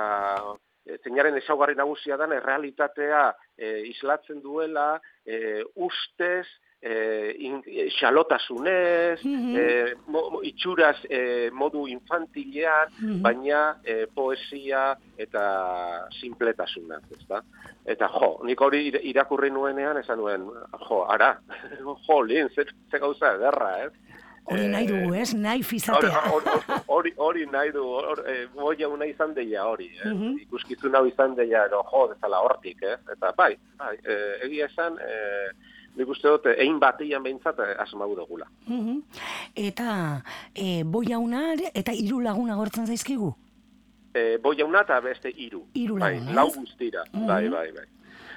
zeinaren 1.03 1.39
ezaugarri 1.41 1.75
nagusia 1.75 2.17
dan, 2.21 2.33
errealitatea 2.37 3.31
e, 3.57 3.81
islatzen 3.91 4.43
duela, 4.45 5.01
e, 5.25 5.65
ustez, 5.75 6.47
eh, 6.85 7.35
in, 7.39 7.63
xalotasunez, 7.97 9.25
mm 9.25 9.57
eh, 9.57 9.95
itxuraz 10.51 10.99
eh, 11.09 11.51
modu 11.53 11.87
infantilean, 11.89 12.93
mm 13.01 13.23
baina 13.25 13.63
eh, 13.85 14.05
poesia 14.15 14.93
eta 15.17 15.45
simpletasuna, 16.21 17.01
ezta? 17.17 17.41
Eta 17.85 18.09
jo, 18.13 18.39
nik 18.45 18.61
hori 18.61 18.87
irakurri 19.11 19.51
nuenean 19.53 19.99
esan 20.01 20.21
nuen, 20.21 20.47
jo, 20.89 21.03
ara, 21.09 21.35
jo, 22.07 22.23
lehen, 22.23 22.51
ze, 22.55 22.69
ze 22.91 23.01
gauza 23.01 23.35
ederra, 23.39 23.77
ez? 23.87 23.93
Hori 24.45 24.65
nahi 24.69 24.87
dugu, 24.89 25.15
ez? 25.17 25.31
Nahi 25.41 25.63
fizatea. 25.65 26.21
Hori, 26.93 27.15
hori 27.17 27.47
nahi 27.49 27.71
du, 27.73 27.85
eh, 28.29 28.43
boi 28.53 28.77
una 28.85 29.07
izan 29.09 29.33
deia 29.33 29.65
hori, 29.65 29.89
eh? 30.03 30.11
Mm 30.11 30.21
-hmm. 30.21 30.41
Ikuskizun 30.43 30.95
hau 30.95 31.07
izan 31.07 31.35
deia, 31.35 31.67
no, 31.73 31.81
jo, 31.93 32.09
dezala 32.13 32.43
hortik, 32.45 32.83
eh? 32.83 32.99
Eta 33.13 33.33
bai, 33.37 33.57
bai, 33.79 33.97
eh, 34.05 34.45
egia 34.45 34.67
esan, 34.67 34.99
eh, 35.01 35.49
nik 35.97 36.09
uste 36.09 36.29
dut, 36.29 36.47
egin 36.57 36.79
bateian 36.83 37.23
behintzat 37.23 37.59
eh, 37.59 37.75
asmau 37.83 38.15
dugula. 38.17 38.47
Mm 38.67 39.01
Eta 39.55 40.23
e, 40.55 40.83
boi 40.85 41.07
eta 41.75 41.93
hiru 41.93 42.21
laguna 42.21 42.57
gortzen 42.57 42.87
zaizkigu? 42.87 43.35
E, 44.15 44.39
boi 44.39 44.57
eta 44.59 45.01
beste 45.01 45.31
hiru. 45.31 45.67
Hiru 45.75 45.99
bai, 45.99 46.15
laguna, 46.15 46.35
Lau 46.35 46.51
guztira, 46.51 47.05
mm 47.13 47.21
-hmm. 47.21 47.27
bai, 47.27 47.49
bai, 47.49 47.73
bai. 47.73 47.94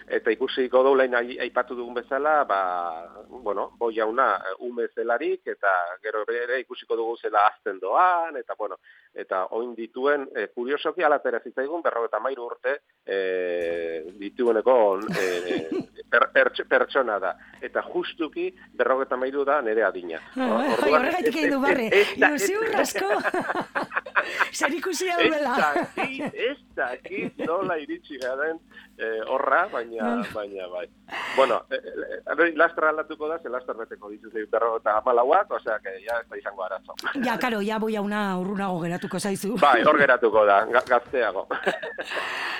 Eta 0.07 0.31
ikusiko 0.31 0.83
doulain 0.85 1.11
aipatu 1.15 1.75
dugun 1.75 1.93
bezala, 1.97 2.45
ba, 2.47 2.59
bueno, 3.27 3.73
boi 3.77 3.93
jauna 3.95 4.37
ume 4.63 4.85
zelarik, 4.95 5.41
eta 5.51 5.67
gero 6.01 6.21
ere 6.31 6.61
ikusiko 6.61 6.95
dugu 6.95 7.17
zela 7.17 7.41
azten 7.49 7.79
doan, 7.81 8.37
eta 8.39 8.55
bueno, 8.57 8.77
eta 9.13 9.45
oin 9.51 9.73
dituen, 9.75 10.29
e, 10.35 10.47
kuriosoki 10.55 11.03
alatera 11.03 11.41
zitzaigun, 11.43 11.81
berro 11.83 12.05
eta 12.07 12.19
mairu 12.23 12.45
urte, 12.45 12.77
e, 13.05 14.05
ditueneko 14.19 14.77
e, 15.11 15.27
per, 16.09 16.29
pertx- 16.31 16.67
pertsona 16.69 17.19
da. 17.19 17.33
Eta 17.61 17.83
justuki 17.91 18.47
berrogeta 18.79 19.17
mairu 19.19 19.43
da 19.43 19.59
nere 19.61 19.83
adina. 19.83 20.21
Ah, 20.37 20.53
bai, 20.79 20.93
horregatik 20.93 21.27
ez- 21.27 21.35
egin 21.35 21.49
du 21.51 21.57
ez- 21.57 21.63
barre. 21.67 21.87
ez 21.91 22.07
da- 22.19 22.31
ez- 22.33 22.47
Ziur 22.47 22.75
asko. 22.79 23.11
Zer 24.57 24.73
ikusi 24.73 25.07
hau 25.09 25.19
Ez 25.21 25.31
dela. 25.31 25.53
dakit, 25.57 26.33
ez 26.33 26.57
dakit 26.75 27.37
nola 27.47 27.77
iritsi 27.79 28.17
garen 28.19 28.57
eh, 28.97 29.21
horra, 29.27 29.67
baina, 29.71 29.96
baina, 30.33 30.67
bai. 30.67 30.87
Bueno, 31.35 31.63
eh, 31.69 31.75
eh, 31.77 32.51
lastra 32.55 32.89
aldatuko 32.89 33.27
da, 33.27 33.39
ze 33.39 33.49
lastra 33.49 33.73
beteko 33.73 34.09
dituz 34.09 34.33
berro 34.51 34.77
eta 34.77 34.97
amalauak, 34.97 35.51
osea, 35.51 35.79
que 35.79 35.89
ya 36.05 36.19
ez 36.21 36.27
da 36.29 36.37
izango 36.37 36.63
arazo. 36.63 36.93
Ja, 37.23 37.37
karo, 37.39 37.61
ja 37.61 37.77
boi 37.79 37.95
hauna 37.95 38.37
urrunago 38.39 38.79
geratuko 38.81 39.19
zaizu. 39.19 39.55
bai, 39.61 39.83
hor 39.83 39.97
geratuko 39.97 40.45
da, 40.45 40.65
ga- 40.65 40.83
gazteago. 40.87 41.47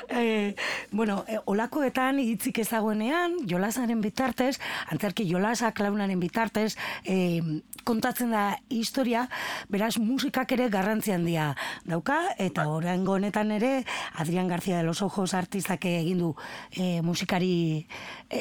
Eh, 0.09 0.55
bueno, 0.91 1.25
eh, 1.27 1.37
olakoetan 1.51 2.19
hitzik 2.19 2.59
ez 2.59 2.69
dagoenean, 2.69 3.33
jolasaren 3.49 3.99
bitartez, 3.99 4.53
antzerki 4.89 5.25
jolasa 5.29 5.73
klaunaren 5.75 6.19
bitartez, 6.21 6.77
eh, 7.03 7.41
kontatzen 7.83 8.31
da 8.31 8.57
historia, 8.69 9.25
beraz 9.67 9.97
musikak 9.99 10.51
ere 10.55 10.69
garrantzi 10.69 11.11
handia 11.11 11.49
dauka, 11.83 12.21
eta 12.37 12.69
oraingo 12.69 13.17
honetan 13.17 13.51
ere, 13.51 13.83
Adrián 14.15 14.47
García 14.47 14.77
de 14.77 14.83
los 14.83 15.01
Ojos 15.01 15.33
artistak 15.33 15.83
egin 15.85 16.19
du 16.23 16.35
eh, 16.71 17.01
musikari, 17.27 17.87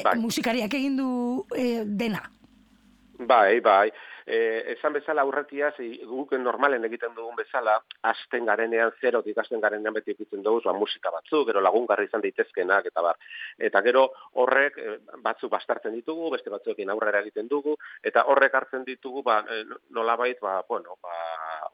Bai. 0.03 0.15
musikariak 0.19 0.73
egin 0.73 0.97
du 0.97 1.45
eh, 1.55 1.83
dena. 1.85 2.21
Bai, 3.19 3.59
bai. 3.61 3.91
Eh, 4.27 4.73
esan 4.73 4.91
bezala 4.91 5.23
aurretiaz, 5.23 5.77
guk 6.03 6.33
normalen 6.41 6.83
egiten 6.83 7.13
dugun 7.15 7.37
bezala, 7.37 7.77
hasten 8.09 8.45
garenean, 8.49 8.91
zerotik 8.99 9.37
hasten 9.39 9.61
garenean 9.63 9.95
beti 9.95 10.11
egiten 10.11 10.43
dugu, 10.43 10.59
ba, 10.65 10.73
musika 10.75 11.13
batzuk, 11.13 11.45
gero 11.47 11.61
lagungarri 11.63 12.09
izan 12.09 12.25
daitezkenak, 12.25 12.89
eta 12.91 13.05
bar. 13.05 13.15
Eta 13.69 13.81
gero 13.85 14.03
horrek 14.43 14.77
eh, 14.83 14.97
batzuk 15.23 15.53
bastartzen 15.55 15.95
ditugu, 15.95 16.33
beste 16.35 16.51
batzuekin 16.51 16.91
aurrera 16.91 17.23
egiten 17.23 17.47
dugu, 17.47 17.77
eta 18.03 18.25
horrek 18.27 18.59
hartzen 18.59 18.83
ditugu, 18.83 19.23
ba, 19.23 19.39
eh, 19.47 19.63
nolabait, 19.95 20.43
ba, 20.43 20.59
bueno, 20.67 20.99
ba, 21.01 21.15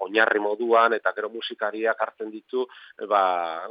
oinarri 0.05 0.39
moduan, 0.39 0.93
eta 0.93 1.13
gero 1.17 1.33
musikariak 1.33 2.05
hartzen 2.05 2.29
ditu, 2.29 2.67
ba, 3.09 3.23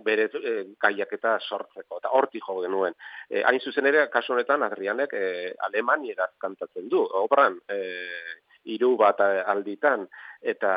bere 0.03 0.27
eh, 0.43 0.65
gaiak 0.83 1.15
eta 1.21 1.39
sortzeko, 1.39 2.03
eta 2.03 2.11
hortik 2.19 2.43
jo 2.49 2.59
genuen. 2.67 2.99
Eh, 3.31 3.45
hain 3.47 3.63
zuzen 3.63 3.87
ere, 3.87 4.09
kasu 4.11 4.35
honetan, 4.35 4.67
Adrianek 4.67 5.15
eh, 5.15 5.53
alemanieraz 5.69 6.33
kantatzen 6.43 6.91
du, 6.91 7.07
obran, 7.23 7.61
eh, 7.71 8.41
hiru 8.65 8.95
bat 8.97 9.21
alditan, 9.23 10.07
eta 10.43 10.73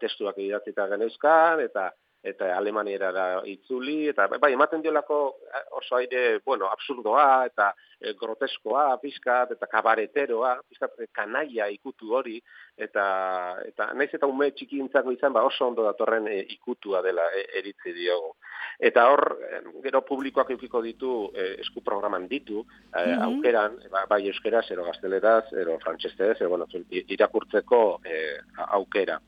testuak 0.00 0.38
idatzita 0.38 0.86
geneuzkan, 0.92 1.60
eta 1.64 1.90
eta 2.22 2.56
alemaniera 2.56 3.40
itzuli, 3.48 4.08
eta 4.10 4.26
bai, 4.28 4.52
ematen 4.52 4.82
diolako 4.84 5.36
eh, 5.48 5.62
oso 5.78 5.96
aire, 5.96 6.40
bueno, 6.44 6.66
absurdoa, 6.68 7.46
eta 7.46 7.70
eh, 8.00 8.12
groteskoa, 8.20 8.98
pizkat, 9.00 9.54
eta 9.56 9.66
kabareteroa, 9.66 10.58
pizkat, 10.68 10.98
eh, 11.00 11.08
kanaia 11.12 11.68
ikutu 11.72 12.12
hori, 12.12 12.36
eta, 12.76 13.56
eta 13.64 13.90
naiz 13.96 14.10
eta 14.12 14.28
ume 14.28 14.50
txikintzako 14.52 15.12
izan, 15.16 15.32
ba 15.32 15.44
oso 15.48 15.66
ondo 15.66 15.84
datorren 15.88 16.28
eh, 16.28 16.44
ikutua 16.56 17.00
dela 17.02 17.24
eh, 17.36 17.46
eritzi 17.62 17.92
diogu. 17.96 18.34
Eta 18.80 19.06
hor, 19.12 19.24
gero 19.84 20.00
publikoak 20.08 20.50
eukiko 20.54 20.80
ditu, 20.84 21.30
eh, 21.34 21.54
esku 21.60 21.82
programan 21.84 22.28
ditu, 22.28 22.64
eh, 22.94 23.06
Mhm. 23.16 23.22
aukeran, 23.26 23.76
ba, 23.90 24.06
bai 24.08 24.26
euskeraz, 24.28 24.70
ero 24.70 24.84
gazteleraz, 24.84 25.52
ero 25.52 25.78
frantsestez, 25.80 26.36
ero, 26.40 26.50
bueno, 26.50 26.66
irakurtzeko 26.90 28.00
eh, 28.04 28.38
aukera. 28.68 29.20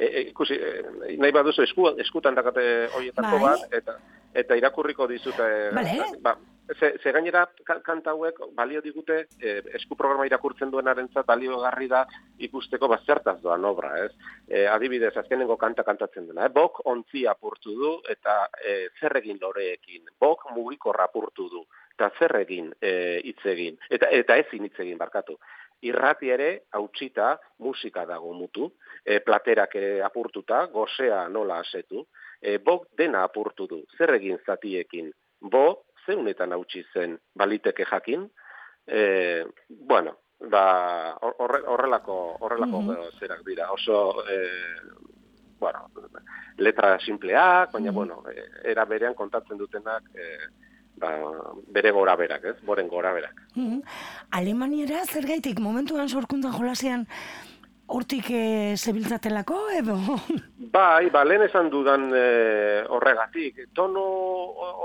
E, 0.00 0.06
e, 0.06 0.20
ikusi, 0.30 0.56
e, 0.56 1.16
nahi 1.20 1.32
baduzu 1.36 1.62
esku, 1.66 1.90
eskutan 2.00 2.34
dakate 2.34 2.62
horietako 2.96 3.36
Bai. 3.36 3.50
bat, 3.50 3.74
eta 3.76 3.98
eta 4.32 4.56
irakurriko 4.56 5.08
dizute, 5.10 5.42
Bale. 5.74 6.04
ba, 6.22 6.36
ze, 6.78 6.92
ze 7.02 7.10
gainera 7.12 7.42
ka- 7.66 7.80
kanta 7.82 8.12
hauek 8.14 8.38
balio 8.54 8.80
digute, 8.80 9.26
e, 9.42 9.56
esku 9.74 9.96
programa 9.98 10.24
irakurtzen 10.28 10.70
duenarentzat 10.70 11.26
baliogarri 11.26 11.88
da 11.90 12.04
ikusteko 12.38 12.88
bat 12.88 13.02
zertaz 13.04 13.40
doan 13.42 13.64
obra, 13.66 13.90
ez? 14.04 14.12
E, 14.48 14.66
adibidez, 14.70 15.16
azkenengo 15.18 15.56
kanta 15.58 15.82
kantatzen 15.82 16.28
dena, 16.30 16.46
eh? 16.46 16.54
bok 16.54 16.80
ontzi 16.86 17.26
apurtu 17.26 17.74
du, 17.74 17.92
eta 18.08 18.46
e, 18.64 18.88
zer 19.00 19.18
egin 19.18 19.38
loreekin, 19.42 20.06
bok 20.20 20.46
mugikorra 20.54 21.10
apurtu 21.10 21.48
du, 21.50 21.64
eta 21.98 22.12
zer 22.18 22.36
egin 22.44 22.70
e, 22.80 23.20
hitz 23.26 23.42
egin, 23.44 23.76
eta, 23.90 24.06
eta 24.14 24.38
ezin 24.40 24.64
hitz 24.64 24.78
egin 24.78 24.96
barkatu. 24.98 25.36
Irrati 25.82 26.28
ere, 26.28 26.64
hautsita, 26.76 27.38
musika 27.64 28.04
dago 28.04 28.32
mutu, 28.36 28.66
e, 29.04 29.20
platerak 29.24 29.74
ere 29.80 30.02
apurtuta, 30.04 30.66
gozea 30.72 31.22
nola 31.28 31.60
asetu, 31.64 32.02
e, 32.40 32.58
bok 32.58 32.88
dena 32.98 33.22
apurtu 33.24 33.66
du, 33.66 33.78
zer 33.96 34.12
egin 34.18 34.38
zatiekin, 34.44 35.08
bo, 35.40 35.84
zeunetan 36.04 36.52
hautsi 36.52 36.82
zen, 36.92 37.16
baliteke 37.34 37.86
jakin, 37.88 38.26
e, 38.86 39.44
bueno, 39.70 40.18
ba, 40.52 41.16
horre, 41.20 41.62
horrelako, 41.66 42.18
horrelako 42.40 42.82
Mhm. 42.82 43.10
zerak 43.18 43.42
dira, 43.46 43.70
oso, 43.72 44.24
e, 44.28 44.38
bueno, 45.60 45.88
letra 46.58 46.98
simpleak, 47.00 47.72
baina, 47.72 47.90
Mhm. 47.90 47.94
bueno, 47.94 48.22
e, 48.28 48.44
era 48.70 48.84
berean 48.84 49.14
kontatzen 49.14 49.56
dutenak, 49.58 50.02
e, 50.14 50.36
ba, 51.00 51.10
bere 51.72 51.90
gora 51.96 52.14
berak, 52.16 52.44
ez? 52.44 52.56
Boren 52.66 52.88
gora 52.88 53.12
berak. 53.16 53.40
Mhm. 53.56 53.80
Alemaniera 54.36 55.04
zergaitik 55.06 55.58
momentuan 55.60 56.08
sorkuntzan 56.08 56.52
jolasean 56.52 57.06
hortik 57.90 58.28
e, 58.30 58.76
zebiltzatelako 58.78 59.56
edo? 59.74 59.96
Bai, 60.70 61.08
ba, 61.10 61.24
lehen 61.26 61.42
esan 61.42 61.70
dudan 61.72 62.04
e, 62.14 62.84
horregatik. 62.86 63.64
Tono 63.74 64.04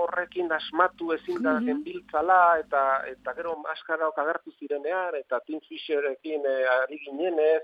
horrekin 0.01 0.49
asmatu 0.51 1.11
ezin 1.13 1.37
da 1.43 1.53
Mhm. 1.59 1.65
genbiltzala, 1.67 2.39
eta, 2.63 2.81
eta 3.11 3.33
gero 3.37 3.57
maskaraok 3.61 4.17
agertu 4.23 4.51
zirenean, 4.57 5.13
eta 5.19 5.39
Tim 5.45 5.59
Fisherekin 5.69 6.41
e, 6.49 6.55
ari 6.81 6.97
ginenez, 7.05 7.61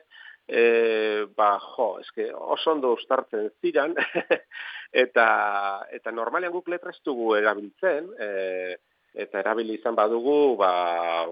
e, 0.47 1.25
ba, 1.37 1.55
jo, 1.75 1.95
eske 2.01 2.29
oso 2.33 2.71
ondo 2.71 2.93
ustartzen 2.97 3.49
ziran, 3.61 3.95
eta, 5.03 5.27
eta 5.91 6.13
normalean 6.15 6.53
guk 6.53 6.71
letra 6.73 6.93
ez 6.93 7.01
dugu 7.05 7.35
erabiltzen, 7.39 8.09
e, 8.19 8.77
eta 9.11 9.41
erabili 9.41 9.75
izan 9.75 9.95
badugu, 9.95 10.55
ba, 10.59 10.71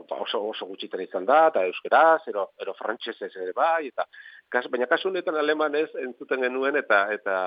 ba 0.09 0.19
oso, 0.25 0.41
oso 0.51 0.67
gutxitan 0.67 1.03
izan 1.03 1.27
da, 1.27 1.45
eta 1.51 1.63
euskeraz, 1.69 2.21
ero, 2.27 2.49
ero 2.59 2.75
frantsesez 2.75 3.31
ere 3.35 3.53
bai, 3.55 3.87
eta 3.87 4.05
kas, 4.49 4.67
baina 4.71 4.87
kasu 4.89 5.09
honetan 5.09 5.37
alemanez 5.39 5.89
entzuten 6.03 6.41
genuen, 6.45 6.77
eta 6.81 7.05
eta 7.13 7.37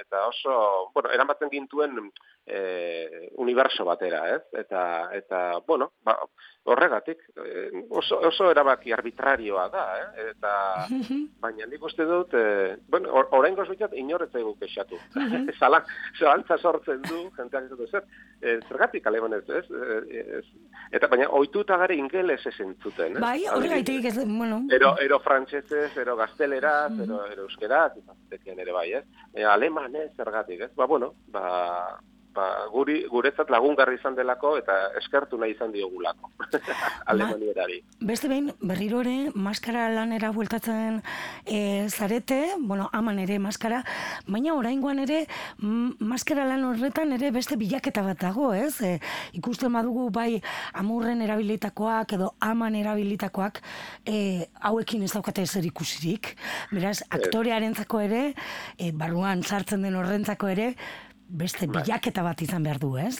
eta 0.00 0.26
oso, 0.26 0.90
bueno, 0.94 1.10
eramaten 1.12 1.50
gintuen 1.50 1.98
e, 2.46 3.30
universo 3.36 3.84
batera, 3.84 4.22
ez? 4.36 4.42
Eta, 4.64 4.82
eta 5.14 5.40
bueno, 5.66 5.92
ba, 6.04 6.16
horregatik, 6.64 7.22
e, 7.36 7.84
oso, 7.88 8.18
oso 8.28 8.50
erabaki 8.50 8.92
arbitrarioa 8.92 9.66
da, 9.72 9.84
eh? 10.00 10.26
Eta, 10.30 10.52
baina 11.44 11.68
nik 11.68 11.84
uste 11.84 12.06
dut, 12.08 12.34
e, 12.34 12.76
bueno, 12.88 13.12
or, 13.12 13.28
oraingoz 13.38 13.68
bitzat, 13.70 13.94
inorretzaigu 13.96 14.54
kexatu. 14.60 14.98
Zala, 15.60 15.82
zalantza 16.18 16.58
sortzen 16.58 17.04
du, 17.08 17.26
jenteak 17.36 17.70
ez 17.76 17.90
zer, 17.90 18.08
e, 18.40 18.58
zergatik 18.68 19.06
alemanez, 19.06 19.44
ez? 19.60 19.66
E, 19.70 20.24
ez? 20.40 20.44
Eta 20.96 21.10
baina, 21.12 21.28
oituta 21.36 21.78
gare 21.80 21.96
ingeles 21.96 22.40
ez 22.48 22.56
entzuten, 22.64 23.16
ez? 23.16 23.22
bai, 23.22 23.44
horregaitik 23.52 24.10
ez, 24.10 24.16
bueno. 24.24 24.62
Ero, 24.74 24.94
ero 25.00 25.20
frantsesez, 25.24 25.92
ero 26.00 26.16
gazteleraz, 26.50 26.98
ero, 27.00 27.24
ero 27.30 27.42
euskeraz, 27.46 27.96
izan 27.96 28.16
zitekeen 28.24 28.58
ere 28.58 28.72
bai, 28.72 28.92
ez? 28.92 29.04
E, 29.34 29.44
alemanez, 29.44 30.10
zergatik, 30.16 30.60
ez? 30.60 30.70
Ba, 30.76 30.86
bueno, 30.86 31.14
ba, 31.28 32.00
ba, 32.34 32.46
guri, 32.72 33.02
guretzat 33.10 33.50
lagungarri 33.50 33.98
izan 33.98 34.16
delako 34.18 34.54
eta 34.60 34.76
eskertu 35.00 35.38
nahi 35.40 35.54
izan 35.54 35.72
diogulako 35.74 36.30
alemanierari. 37.12 37.80
Beste 38.06 38.30
behin, 38.30 38.50
berriro 38.60 39.02
ere, 39.04 39.30
maskara 39.34 39.88
lanera 39.94 40.30
bueltatzen 40.34 41.00
e, 41.44 41.88
zarete, 41.88 42.40
bueno, 42.58 42.88
aman 42.96 43.18
ere 43.22 43.38
maskara, 43.42 43.82
baina 44.28 44.54
oraingoan 44.58 45.02
ere, 45.04 45.24
maskara 45.60 46.46
lan 46.48 46.64
horretan 46.68 47.14
ere 47.16 47.32
beste 47.34 47.58
bilaketa 47.60 48.04
bat 48.06 48.20
dago, 48.22 48.52
ez? 48.54 48.80
E, 48.86 48.96
ikusten 49.38 49.72
badugu 49.74 50.08
bai 50.14 50.40
amurren 50.78 51.22
erabilitakoak 51.26 52.16
edo 52.18 52.32
aman 52.44 52.78
erabilitakoak 52.78 53.62
e, 54.06 54.46
hauekin 54.70 55.04
ez 55.06 55.12
daukate 55.14 55.46
zer 55.46 55.66
ikusirik. 55.66 56.34
Beraz, 56.72 57.00
aktorearentzako 57.10 58.02
ere, 58.06 58.24
e, 58.78 58.92
barruan 58.96 59.42
sartzen 59.42 59.86
den 59.86 59.98
horrentzako 59.98 60.50
ere, 60.52 60.74
beste 61.30 61.66
bilaketa 61.66 62.22
bat 62.22 62.40
izan 62.42 62.62
behar 62.62 62.78
du, 62.78 62.96
ez? 62.98 63.16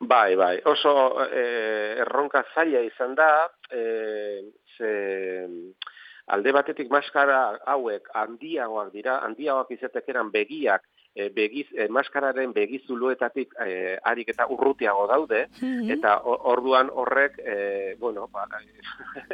Bai, 0.00 0.34
bai, 0.36 0.60
oso 0.64 0.92
eh, 1.26 1.98
erronka 2.00 2.44
zaila 2.54 2.80
izan 2.86 3.14
da, 3.14 3.48
eh, 3.70 4.40
ze 4.78 5.46
alde 6.30 6.52
batetik 6.54 6.88
maskara 6.90 7.58
hauek 7.66 8.08
handiagoak 8.14 8.92
dira, 8.94 9.18
handiagoak 9.26 9.70
izatekeran 9.76 10.30
begiak, 10.30 10.82
eh, 11.16 11.28
begiz, 11.34 11.66
eh, 11.74 11.88
maskararen 11.90 12.52
begizuluetatik 12.54 13.52
eh, 13.66 13.98
harik 14.04 14.28
eta 14.30 14.46
urrutiago 14.46 15.06
daude, 15.10 15.48
Mhm. 15.60 15.90
eta 15.98 16.20
o- 16.24 16.38
orduan 16.52 16.88
horrek, 16.94 17.34
eh, 17.44 17.96
bueno, 17.98 18.28
ba, 18.32 18.46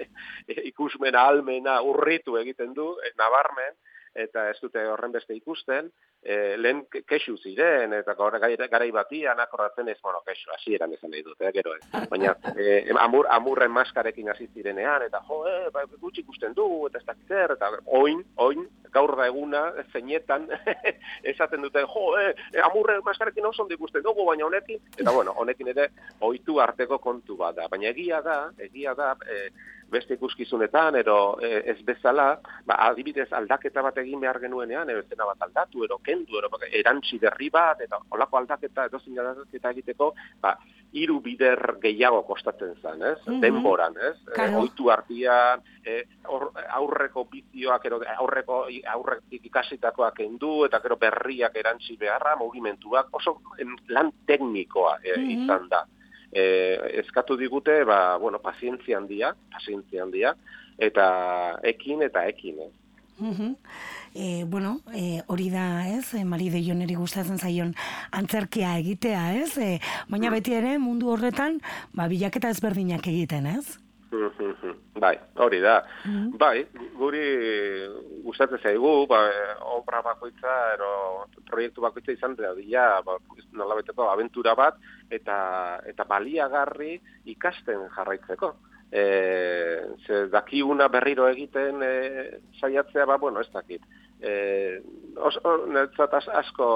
ikusmena, 0.71 1.27
almena, 1.29 1.81
urritu 1.83 2.37
egiten 2.41 2.73
du, 2.75 2.97
eh, 3.05 3.13
nabarmen, 3.19 3.75
eta 4.17 4.49
ez 4.51 4.57
dute 4.63 4.83
horren 4.89 5.13
beste 5.13 5.35
ikusten, 5.37 5.91
e, 6.23 6.57
lehen 6.57 6.85
ke- 6.91 7.03
kexu 7.07 7.37
ziren, 7.37 7.93
eta 7.93 8.15
gaur 8.19 8.39
garai 8.41 8.91
batian 8.91 9.41
akordatzen 9.41 9.89
ez, 9.89 9.99
bueno, 10.03 10.23
kexu, 10.27 10.51
hasieran 10.55 10.93
esan 10.93 11.11
nahi 11.11 11.23
dut, 11.23 11.41
eh, 11.41 11.53
gero 11.53 11.75
ez. 11.77 12.09
Baina, 12.11 12.37
e, 12.57 12.83
amur, 12.99 13.27
amurren 13.31 13.71
maskarekin 13.71 14.31
hasi 14.31 14.49
zirenean, 14.55 15.03
eta 15.03 15.21
jo, 15.29 15.43
e, 15.47 15.71
ba, 15.71 15.85
gutxi 16.01 16.23
ikusten 16.25 16.55
dugu, 16.55 16.87
eta 16.89 16.99
ez 16.99 17.07
dakit 17.07 17.31
eta 17.57 17.71
oin, 17.87 18.25
oin, 18.37 18.67
gaur 18.93 19.17
da 19.17 19.27
eguna, 19.27 19.63
zeinetan, 19.93 20.49
esaten 21.35 21.63
dute, 21.63 21.85
jo, 21.95 22.07
e, 22.19 22.35
amurren 22.65 23.03
maskarekin 23.05 23.47
oso 23.47 23.63
ondo 23.63 23.75
ikusten 23.75 24.03
dugu, 24.03 24.25
baina 24.27 24.47
honekin, 24.47 24.81
eta 24.97 25.13
bueno, 25.13 25.35
honekin 25.37 25.69
ere, 25.75 25.91
ohitu 26.21 26.61
arteko 26.61 26.99
kontu 26.99 27.37
bat 27.37 27.57
da. 27.57 27.69
Baina 27.69 27.91
egia 27.93 28.23
da, 28.23 28.51
egia 28.59 28.95
da, 28.95 29.15
e, 29.27 29.51
beste 29.91 30.15
ikuskizunetan, 30.15 30.97
ero 30.97 31.39
e, 31.41 31.63
ez 31.71 31.79
bezala, 31.87 32.41
ba, 32.67 32.75
adibidez 32.89 33.29
aldaketa 33.33 33.83
bat 33.83 33.99
egin 34.03 34.21
behar 34.21 34.41
genuenean, 34.43 34.91
ero 34.91 35.03
zena 35.09 35.25
bat 35.29 35.43
aldatu, 35.47 35.85
ero 35.85 35.99
kendu, 36.03 36.39
ero 36.39 36.51
erantzi 36.73 37.19
berri 37.23 37.51
bat, 37.51 37.81
eta 37.81 37.99
olako 38.11 38.39
aldaketa, 38.39 38.87
edo 38.91 38.99
aldaketa 38.99 39.71
egiteko, 39.71 40.13
ba, 40.43 40.57
hiru 40.93 41.21
bider 41.21 41.77
gehiago 41.83 42.23
kostatzen 42.27 42.75
zen, 42.83 43.03
ez? 43.03 43.19
Mhm. 43.27 43.41
Denboran, 43.41 43.95
ez? 44.01 44.17
Claro. 44.35 44.53
E, 44.53 44.57
ohitu 44.57 44.91
artian, 44.91 45.63
e, 45.85 46.03
aur- 46.25 46.53
aurreko 46.81 47.25
bizioak, 47.31 47.85
ero, 47.87 48.01
aurreko 48.19 48.67
aurretik 48.95 49.45
ikasitakoak 49.47 50.15
kendu, 50.17 50.65
eta 50.65 50.81
gero 50.81 50.97
berriak 50.97 51.55
erantzi 51.57 51.97
beharra, 51.97 52.37
mugimenduak, 52.37 53.09
oso 53.13 53.41
lan 53.89 54.13
teknikoa 54.27 54.99
e, 55.03 55.17
Mhm. 55.19 55.31
izan 55.45 55.69
da 55.69 55.85
e, 56.33 56.45
eskatu 57.03 57.37
digute, 57.37 57.83
ba, 57.85 58.17
bueno, 58.17 58.41
pazientzia 58.43 58.99
handia, 58.99 59.35
pazientzia 59.53 60.03
handia, 60.05 60.35
eta 60.79 61.07
ekin 61.65 62.03
eta 62.07 62.27
ekin, 62.29 62.61
ez? 62.69 62.73
Mhm. 63.19 63.57
E, 64.15 64.45
bueno, 64.45 64.81
e, 64.95 65.23
hori 65.27 65.51
da, 65.51 65.89
ez, 65.89 66.15
e, 66.15 66.25
Mari 66.25 66.49
de 66.51 66.63
Joneri 66.65 66.95
gustatzen 66.97 67.39
zaion 67.39 67.75
antzerkia 68.13 68.77
egitea, 68.81 69.25
ez? 69.43 69.59
E, 69.59 69.79
baina 70.09 70.31
beti 70.33 70.57
ere 70.57 70.79
mundu 70.79 71.11
horretan, 71.13 71.61
ba, 71.93 72.09
bilaketa 72.09 72.53
ezberdinak 72.53 73.07
egiten, 73.13 73.47
ez? 73.47 73.79
Bai, 75.01 75.17
hori 75.43 75.61
da. 75.61 75.81
Bai, 76.39 76.67
guri 76.97 77.25
gustatzen 78.25 78.61
zaigu, 78.63 79.07
ba, 79.11 79.23
e, 79.31 79.43
obra 79.77 80.03
bakoitza, 80.05 80.55
ero 80.75 80.91
proiektu 81.49 81.85
bakoitza 81.85 82.15
izan 82.17 82.37
da 82.39 82.55
dira, 82.57 83.03
ba, 83.07 83.19
nolabeteko 83.57 84.09
abentura 84.11 84.55
bat, 84.59 84.81
eta, 85.11 85.37
eta 85.87 86.09
baliagarri 86.09 86.97
ikasten 87.37 87.89
jarraitzeko. 87.97 88.55
E, 88.87 89.05
ze 90.07 90.27
dakiuna 90.31 90.87
berriro 90.89 91.27
egiten 91.29 91.83
e, 91.83 91.95
saiatzea, 92.61 93.07
ba, 93.07 93.19
bueno, 93.19 93.41
ez 93.41 93.51
dakit. 93.53 93.83
E, 94.21 94.81
oso, 95.21 95.57
asko 96.41 96.69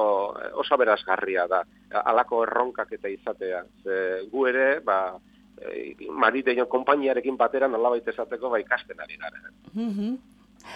oso 0.61 0.77
berazgarria 0.77 1.47
da, 1.49 1.63
alako 2.05 2.45
erronkak 2.45 2.93
eta 2.99 3.09
izatea. 3.09 3.65
Ze 3.85 3.99
gu 4.31 4.47
ere, 4.51 4.69
ba, 4.85 5.17
e, 5.61 5.95
Mari 6.11 6.43
Deion 6.43 6.69
konpainiarekin 6.69 7.37
batera 7.37 7.69
nolabait 7.69 8.07
esateko 8.09 8.51
ba 8.51 8.61
ikasten 8.61 9.01
ari 9.01 9.17
gara. 9.17 9.41
Mhm. 9.75 10.19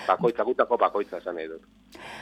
Bakoitza 0.09 0.45
gutako 0.45 0.79
bakoitza 0.81 1.19
esan 1.19 1.37
nahi 1.37 1.49
dut. 1.49 1.63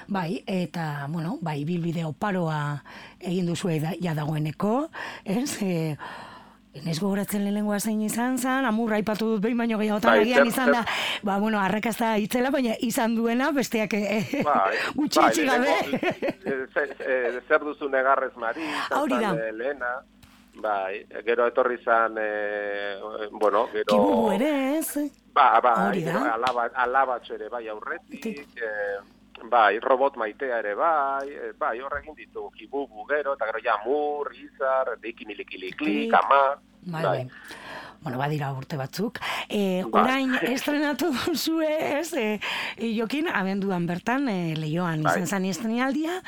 Bai, 0.08 0.42
eta, 0.46 1.06
bueno, 1.08 1.38
bai, 1.40 1.64
bilbide 1.64 2.04
oparoa 2.04 2.82
egin 3.20 3.46
duzu 3.46 3.70
ja 4.00 4.14
dagoeneko, 4.14 4.88
ez? 5.24 5.62
E, 5.62 5.96
Nez 6.72 6.94
gogoratzen 7.02 7.42
lehenengoa 7.44 7.76
zein 7.84 7.98
izan 8.00 8.38
zen, 8.40 8.64
amurra 8.64 8.96
aipatu 8.96 9.26
dut 9.34 9.42
behin 9.44 9.58
baino 9.60 9.76
gehiagotan 9.76 10.14
Bai, 10.14 10.22
agian 10.24 10.48
izan 10.48 10.70
da, 10.72 10.80
ba, 11.20 11.34
bueno, 11.38 11.58
arrakazta 11.60 12.14
itzela, 12.16 12.48
baina 12.50 12.78
izan 12.80 13.12
duena, 13.14 13.50
besteak 13.52 13.92
eh, 13.98 14.40
Bai, 14.46 14.78
gutxi 14.96 15.20
bai, 15.20 15.44
gabe. 15.50 15.74
e, 16.40 16.54
e, 17.04 17.42
zer 17.44 17.60
duzu 17.60 17.90
negarrez 17.92 18.32
Mari, 18.40 18.64
izan 18.64 18.98
Hori 19.02 19.18
da. 19.20 19.34
zen, 19.34 19.42
e, 19.44 19.52
Lehena, 19.58 19.92
bai, 20.54 21.06
gero 21.24 21.46
etorri 21.46 21.78
zan, 21.84 22.16
e, 22.18 22.98
bueno, 23.30 23.68
gero... 23.72 23.96
Kibubu 23.96 24.32
ere, 24.32 24.78
ez? 24.78 25.10
Ba, 25.32 25.60
ba, 25.60 25.92
gero 25.94 26.24
alaba, 26.24 26.68
alabatxo 26.74 27.34
ere 27.34 27.48
bai 27.48 27.66
aurretik, 27.68 28.44
e, 28.60 28.70
bai, 29.48 29.78
robot 29.80 30.16
maitea 30.16 30.58
ere 30.58 30.74
bai, 30.74 31.28
e, 31.30 31.52
bai, 31.58 31.78
horrekin 31.80 32.14
ditu, 32.14 32.50
kibubu 32.56 33.06
gero, 33.08 33.34
eta 33.38 33.48
gero 33.50 33.62
jamur, 33.64 34.32
izar, 34.36 34.96
dikimilikili, 35.00 35.72
ama, 36.12 36.42
Bai, 36.82 37.02
bai. 37.04 37.28
Bueno, 38.02 38.18
badira 38.18 38.48
urte 38.52 38.76
batzuk. 38.76 39.20
E, 39.48 39.84
Bai. 39.86 40.02
orain 40.02 40.32
estrenatu 40.50 41.12
zue, 41.38 41.68
ez? 42.00 42.10
E, 42.18 42.40
jokin, 42.96 43.28
abenduan 43.30 43.86
bertan, 43.86 44.26
e, 44.28 44.56
leioan 44.58 45.04
Bai. 45.06 45.12
izan 45.12 45.28
zan 45.28 45.46
estrenaldia, 45.46 46.18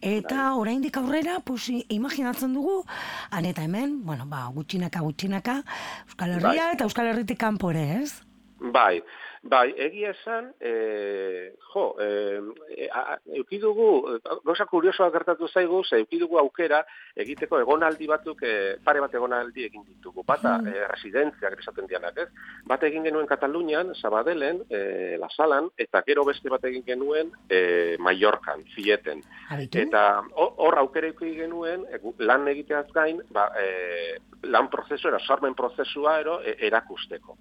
eta 0.00 0.52
oraindik 0.54 0.96
aurrera, 1.00 1.40
pues, 1.44 1.66
imaginatzen 1.88 2.54
dugu, 2.54 2.84
han 3.30 3.50
eta 3.50 3.66
hemen, 3.66 4.04
bueno, 4.06 4.28
ba, 4.30 4.46
gutxinaka, 4.54 5.02
gutxinaka, 5.02 5.58
Euskal 6.06 6.36
Herria 6.38 6.68
Bai. 6.68 6.74
eta 6.78 6.86
Euskal 6.86 7.10
Herritik 7.10 7.42
kanpore, 7.42 7.82
ez? 8.04 8.22
Bai, 8.60 9.02
bai, 9.42 9.74
egia 9.76 10.14
esan, 10.14 10.52
e, 10.60 11.56
jo, 11.72 11.96
e, 11.98 12.08
e, 12.76 12.88
a- 12.92 13.18
euki 13.36 13.58
dugu, 13.58 14.18
gauza 14.44 14.66
kuriosoa 14.66 15.10
gertatu 15.10 15.48
zaigu, 15.48 15.82
ze 15.84 15.96
euki 16.02 16.18
dugu 16.18 16.38
aukera 16.38 16.84
egiteko 17.16 17.58
egonaldi 17.60 18.06
batzuk, 18.06 18.42
e, 18.42 18.76
pare 18.84 19.00
bat 19.00 19.14
egonaldi 19.14 19.64
egin 19.64 19.84
ditugu. 19.84 20.22
Bata, 20.26 20.58
e, 20.66 20.86
residentziak 20.90 21.58
esaten 21.60 21.86
dianak, 21.86 22.18
ez? 22.18 22.28
Bat 22.66 22.82
egin 22.82 23.04
genuen 23.04 23.26
Katalunian, 23.26 23.94
Sabadellen, 23.94 24.62
e, 24.70 25.16
La 25.18 25.28
Salan, 25.30 25.70
eta 25.78 26.02
gero 26.06 26.24
beste 26.24 26.48
bat 26.50 26.64
egin 26.64 26.84
genuen 26.84 27.30
e, 27.48 27.96
Mallorcan, 27.98 28.64
Zieten. 28.74 29.22
Abitu? 29.50 29.78
Eta 29.78 30.22
ho- 30.34 30.54
hor 30.58 30.78
aukera 30.78 31.08
eduki 31.08 31.34
genuen, 31.36 31.84
lan 32.18 32.48
egiteaz 32.48 32.86
gain, 32.92 33.22
ba, 33.30 33.50
e, 33.60 34.18
lan 34.42 34.68
prozesu, 34.70 35.08
era, 35.08 35.18
sormen 35.18 35.54
prozesua 35.54 36.18
ero, 36.20 36.40
e, 36.42 36.56
erakusteko. 36.66 37.38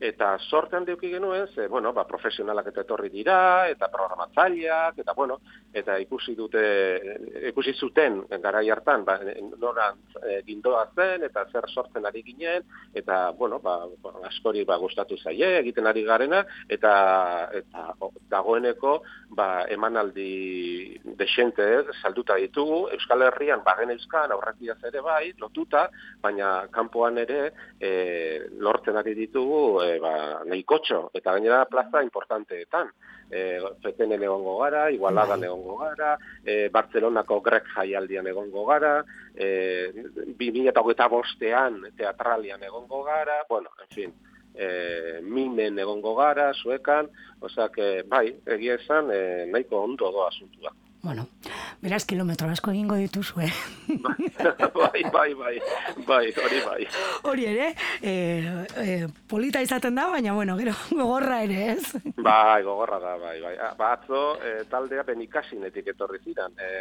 Eta 0.00 0.32
sortean 0.50 0.84
deuki 0.84 1.10
genuen, 1.12 1.46
ze, 1.54 1.68
bueno, 1.68 1.92
ba, 1.94 2.06
profesionalak 2.06 2.66
eta 2.72 2.82
etorri 2.82 3.08
dira, 3.12 3.68
eta 3.70 3.88
programatzaileak, 3.92 4.98
eta, 4.98 5.14
bueno, 5.14 5.38
eta 5.74 5.96
ikusi 6.02 6.34
dute, 6.38 6.62
ikusi 7.50 7.74
zuten 7.74 8.20
garai 8.42 8.68
hartan, 8.70 9.04
ba, 9.04 9.18
noran 9.60 9.98
e, 10.22 10.40
gindoa 10.46 10.84
zen, 10.94 11.24
eta 11.26 11.44
zer 11.50 11.66
sortzen 11.68 12.06
ari 12.06 12.22
ginen, 12.22 12.64
eta, 12.94 13.32
bueno, 13.38 13.58
ba, 13.64 13.76
askori 14.30 14.64
ba, 14.68 14.78
gustatu 14.78 15.18
zaie, 15.18 15.50
egiten 15.58 15.86
ari 15.90 16.04
garena, 16.06 16.44
eta, 16.68 16.94
eta 17.60 17.86
dagoeneko, 18.30 18.94
ba, 19.34 19.48
emanaldi 19.74 21.00
desente 21.18 21.68
salduta 22.00 22.38
ditugu, 22.40 22.84
Euskal 22.94 23.26
Herrian, 23.26 23.64
bagen 23.66 23.90
euskan, 23.96 24.32
aurretiaz 24.32 24.78
ere 24.86 25.02
bai, 25.04 25.32
lotuta, 25.40 25.88
baina 26.22 26.68
kanpoan 26.74 27.18
ere 27.24 27.40
e, 27.80 27.90
lortzen 28.62 28.96
ari 29.00 29.16
ditugu 29.18 29.82
e, 29.82 29.98
ba, 30.02 30.14
nahikotxo, 30.46 31.08
eta 31.14 31.34
gainera 31.34 31.64
plaza 31.70 32.02
importanteetan. 32.06 32.92
E, 33.30 33.60
Petenen 33.82 34.22
egongo 34.22 34.58
gara, 34.60 34.88
Igualadan 34.94 35.44
egongo 35.44 35.78
gara, 35.80 36.14
e, 36.44 36.68
Bartzelonako 36.74 37.40
Grek 37.40 37.70
jaialdian 37.74 38.26
egongo 38.30 38.64
gara, 38.68 38.94
e, 39.34 39.90
2008 40.38 41.08
bostean 41.10 41.80
teatralian 41.96 42.62
egongo 42.62 43.02
gara, 43.04 43.40
bueno, 43.48 43.70
en 43.82 43.94
fin, 43.94 44.14
e, 44.54 45.20
minen 45.22 45.78
egongo 45.78 46.14
gara, 46.14 46.52
suekan, 46.54 47.10
osea, 47.40 47.68
bai, 48.08 48.26
egia 48.46 48.78
esan, 48.80 49.10
e, 49.10 49.46
nahiko 49.50 49.82
ondo 49.82 50.12
doa 50.12 50.28
asuntua. 50.28 50.72
Bueno, 51.04 51.26
beraz, 51.82 52.06
kilometro 52.08 52.48
asko 52.48 52.72
egingo 52.72 52.96
dituzue. 52.96 53.44
bai, 54.80 55.02
bai, 55.12 55.34
bai, 55.36 55.58
bai, 56.06 56.30
hori 56.32 56.60
bai. 56.64 56.86
Hori 57.28 57.44
ere, 57.44 57.66
e, 58.00 58.12
e, 58.80 58.94
polita 59.28 59.60
izaten 59.60 60.00
da, 60.00 60.06
baina, 60.08 60.32
bueno, 60.32 60.56
gero, 60.56 60.72
gogorra 61.02 61.42
ere, 61.44 61.74
ez? 61.74 61.92
Bai, 62.16 62.62
gogorra 62.64 63.02
da, 63.02 63.18
bai, 63.20 63.36
bai. 63.42 63.52
Ah, 63.60 63.74
Ba, 63.76 63.90
atzo, 63.98 64.22
e, 64.40 64.54
taldea 64.70 65.04
benikasinetik 65.04 65.92
etorri 65.92 66.22
ziren. 66.24 66.56
E, 66.56 66.72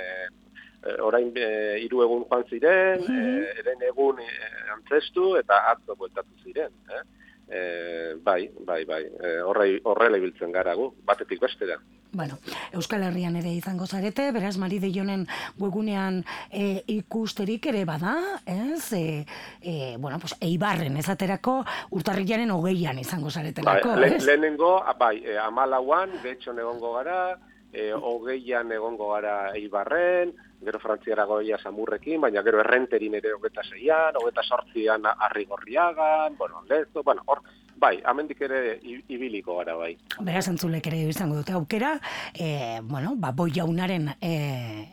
e, 0.87 0.95
orain 1.03 1.35
e, 1.35 1.51
hiru 1.83 2.05
egun 2.07 2.23
joan 2.29 2.47
ziren, 2.47 3.03
e, 3.03 3.27
eren 3.59 3.83
egun 3.89 4.23
e, 4.23 4.31
antzestu 4.77 5.33
eta 5.41 5.65
atzo 5.73 5.99
bueltatu 5.99 6.47
ziren. 6.47 6.71
Eh? 6.95 7.03
E, 7.49 8.15
bai, 8.23 8.49
bai, 8.65 8.83
bai. 8.85 9.03
E, 9.03 9.35
horre, 9.41 9.79
horrela 9.83 10.17
ibiltzen 10.17 10.51
gara 10.51 10.73
gu, 10.75 10.93
batetik 11.05 11.41
bestera. 11.41 11.77
Bueno, 12.13 12.37
Euskal 12.77 13.01
Herrian 13.07 13.35
ere 13.39 13.49
izango 13.57 13.87
zarete, 13.89 14.27
beraz 14.31 14.53
Mari 14.61 14.77
Deionen 14.77 15.23
webunean 15.57 16.19
e, 16.51 16.83
ikusterik 16.93 17.65
ere 17.71 17.85
bada, 17.89 18.13
ez? 18.45 18.93
E, 18.93 19.25
e, 19.61 19.97
bueno, 19.97 20.19
pues, 20.21 20.35
eibarren 20.39 20.97
ezaterako 21.01 21.63
urtarrilaren 21.97 22.53
hogeian 22.53 23.01
izango 23.01 23.31
Bai, 23.31 23.33
zaretelako, 23.33 23.95
le, 23.97 24.11
ez? 24.15 24.23
lehenengo, 24.27 24.75
bai, 24.99 25.23
e, 25.25 25.39
amalauan, 25.41 26.13
getxon 26.21 26.61
egongo 26.61 26.93
gara, 26.99 27.39
e, 27.73 27.89
hogeian 27.97 28.71
egongo 28.71 29.09
gara 29.15 29.49
eibarren, 29.57 30.35
gero 30.65 30.79
frantziara 30.79 31.25
goia 31.25 31.57
samurrekin, 31.57 32.21
baina 32.21 32.43
gero 32.43 32.61
errenterin 32.63 33.19
ere 33.19 33.33
hogeta 33.33 33.65
zeian, 33.69 34.15
hogeta 34.21 34.43
sortzian 34.43 35.05
arrigorriagan, 35.13 36.37
bueno, 36.37 36.63
lezo, 36.69 37.03
bueno, 37.03 37.23
hor, 37.25 37.41
bai, 37.83 37.97
amendik 38.07 38.41
ere 38.45 38.77
ibiliko 39.11 39.57
gara 39.57 39.75
bai. 39.75 39.91
Beraz 40.23 40.45
entzulek 40.51 40.87
ere 40.87 41.01
izango 41.09 41.39
dute 41.39 41.55
aukera, 41.57 41.93
e, 42.33 42.79
bueno, 42.87 43.15
ba, 43.19 43.33
boi 43.35 43.49
jaunaren 43.55 44.09
e, 44.13 44.31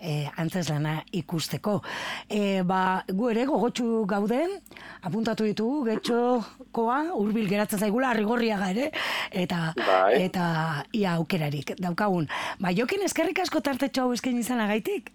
e, 0.00 0.14
antzeslana 0.42 0.96
ikusteko. 1.20 1.78
E, 2.28 2.62
ba, 2.66 3.04
gu 3.06 3.30
ere 3.30 3.46
gogotsu 3.50 4.04
gauden, 4.10 4.56
apuntatu 5.06 5.46
ditugu, 5.46 5.84
getxokoa, 5.90 7.00
hurbil 7.20 7.48
geratzen 7.50 7.82
zaigula, 7.86 8.10
arrigorriaga 8.10 8.72
ere, 8.74 8.90
eta, 9.30 9.70
Bai. 9.78 10.22
eta 10.26 10.44
ia 10.96 11.14
aukerarik 11.20 11.76
daukagun. 11.78 12.30
Ba, 12.60 12.74
jokin 12.76 13.06
eskerrik 13.06 13.44
asko 13.44 13.62
tartetxo 13.64 14.08
hau 14.08 14.14
eskaini 14.16 14.42
izanagaitik? 14.46 15.12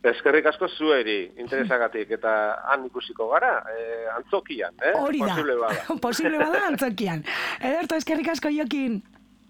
Eskerrik 0.00 0.46
asko 0.48 0.64
zueri, 0.72 1.26
interesagatik, 1.36 2.14
eta 2.16 2.32
han 2.72 2.86
ikusiko 2.88 3.26
gara, 3.34 3.58
eh, 3.68 4.06
antzokian, 4.14 4.72
eh? 4.80 4.94
Hori 4.96 5.20
da. 5.20 5.34
Posible 5.34 5.56
bada. 5.60 5.96
Posible 6.06 6.38
bada 6.40 6.62
antzokian. 6.70 7.24
Ederto, 7.70 8.00
eskerrik 8.00 8.32
asko 8.32 8.48
jokin. 8.48 9.02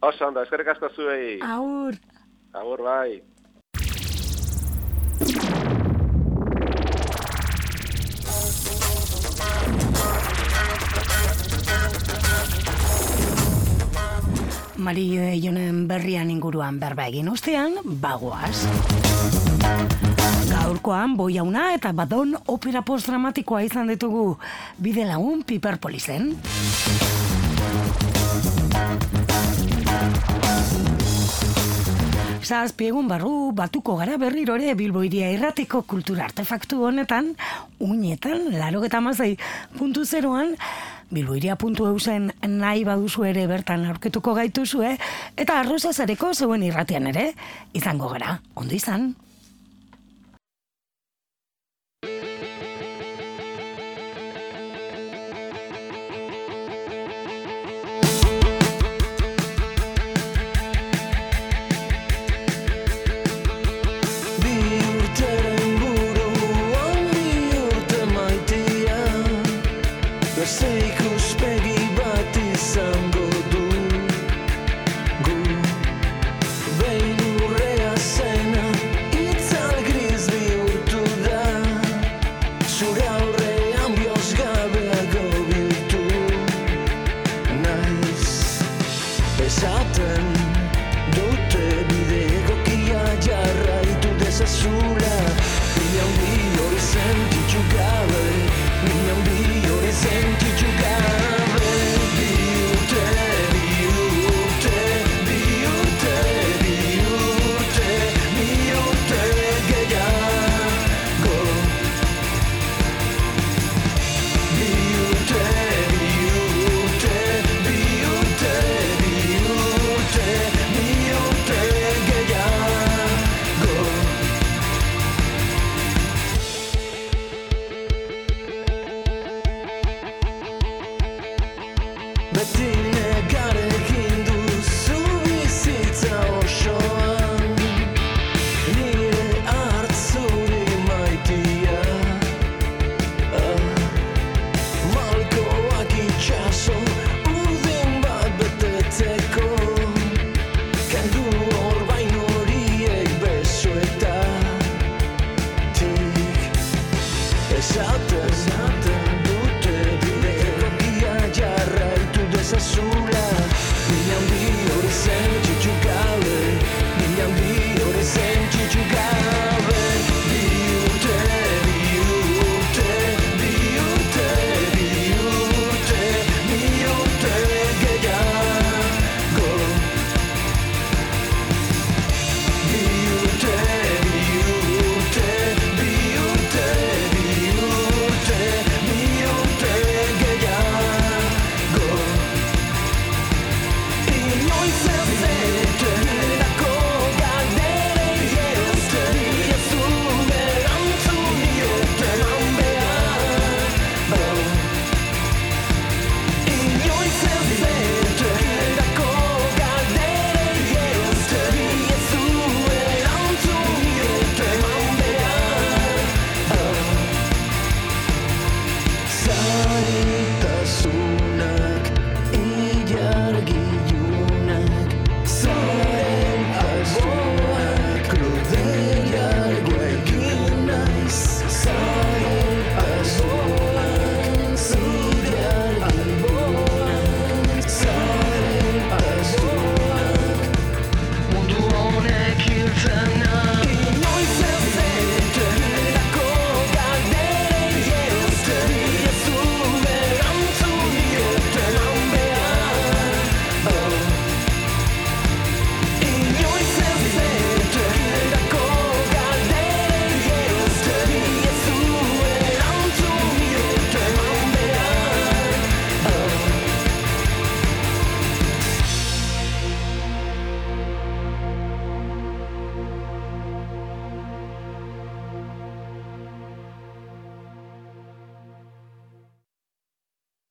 Oso 0.02 0.26
ondo, 0.26 0.42
eskerrik 0.42 0.72
asko 0.74 0.90
zuei. 0.90 1.38
Aur. 1.46 1.94
Agur 2.52 2.82
bai. 2.82 3.22
Mari 14.80 15.04
jonen 15.44 15.84
berrian 15.86 16.30
inguruan 16.32 16.80
berba 16.80 17.06
egin 17.06 17.28
ostean, 17.30 17.78
bagoaz. 18.02 18.64
Gaurkoan, 20.50 21.14
boiauna 21.14 21.68
eta 21.76 21.92
badon 21.94 22.34
opera 22.50 22.82
postdramatikoa 22.82 23.62
izan 23.62 23.90
ditugu 23.92 24.34
bide 24.82 25.04
lagun 25.06 25.44
Piperpolizen. 25.46 26.32
Zazpi 32.50 32.88
egun 32.90 33.06
barru 33.06 33.52
batuko 33.54 33.94
gara 34.00 34.16
berriro 34.18 34.56
ere 34.58 34.74
Bilboiria 34.74 35.30
irratiko 35.30 35.84
kultura 35.86 36.26
artefaktu 36.26 36.82
honetan, 36.88 37.36
uinetan, 37.78 38.48
laro 38.58 38.82
eta 38.82 38.98
mazai 39.04 39.36
puntu 39.78 40.02
zeroan, 40.04 40.56
Bilboiria 41.14 41.54
puntu 41.54 41.86
eusen 41.86 42.32
nahi 42.42 42.82
baduzu 42.86 43.28
ere 43.30 43.46
bertan 43.46 43.86
aurketuko 43.86 44.34
gaituzue, 44.34 44.96
eta 45.38 45.62
arroza 45.62 45.94
zareko 45.94 46.34
zeuen 46.34 46.66
irratian 46.66 47.06
ere, 47.14 47.32
izango 47.72 48.10
gara, 48.10 48.40
ondo 48.58 48.74
izan. 48.74 49.12